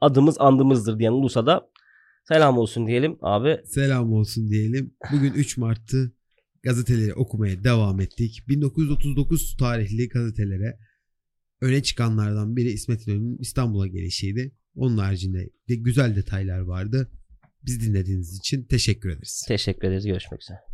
Adımız 0.01 0.35
andımızdır 0.39 0.99
diyen 0.99 1.11
Ulus'a 1.11 1.45
da 1.45 1.69
selam 2.27 2.57
olsun 2.57 2.87
diyelim 2.87 3.17
abi. 3.21 3.61
Selam 3.65 4.13
olsun 4.13 4.49
diyelim. 4.49 4.93
Bugün 5.13 5.33
3 5.33 5.57
Mart'tı. 5.57 6.11
Gazeteleri 6.63 7.13
okumaya 7.13 7.63
devam 7.63 8.01
ettik. 8.01 8.43
1939 8.47 9.57
tarihli 9.57 10.09
gazetelere 10.09 10.79
öne 11.65 11.83
çıkanlardan 11.83 12.55
biri 12.55 12.69
İsmet 12.71 13.07
İnönü'nün 13.07 13.37
İstanbul'a 13.37 13.87
gelişiydi. 13.87 14.55
Onun 14.75 14.97
haricinde 14.97 15.49
de 15.69 15.75
güzel 15.75 16.15
detaylar 16.15 16.59
vardı. 16.59 17.11
Biz 17.65 17.81
dinlediğiniz 17.81 18.37
için 18.37 18.63
teşekkür 18.63 19.09
ederiz. 19.09 19.45
Teşekkür 19.47 19.87
ederiz. 19.87 20.05
Görüşmek 20.05 20.41
üzere. 20.41 20.59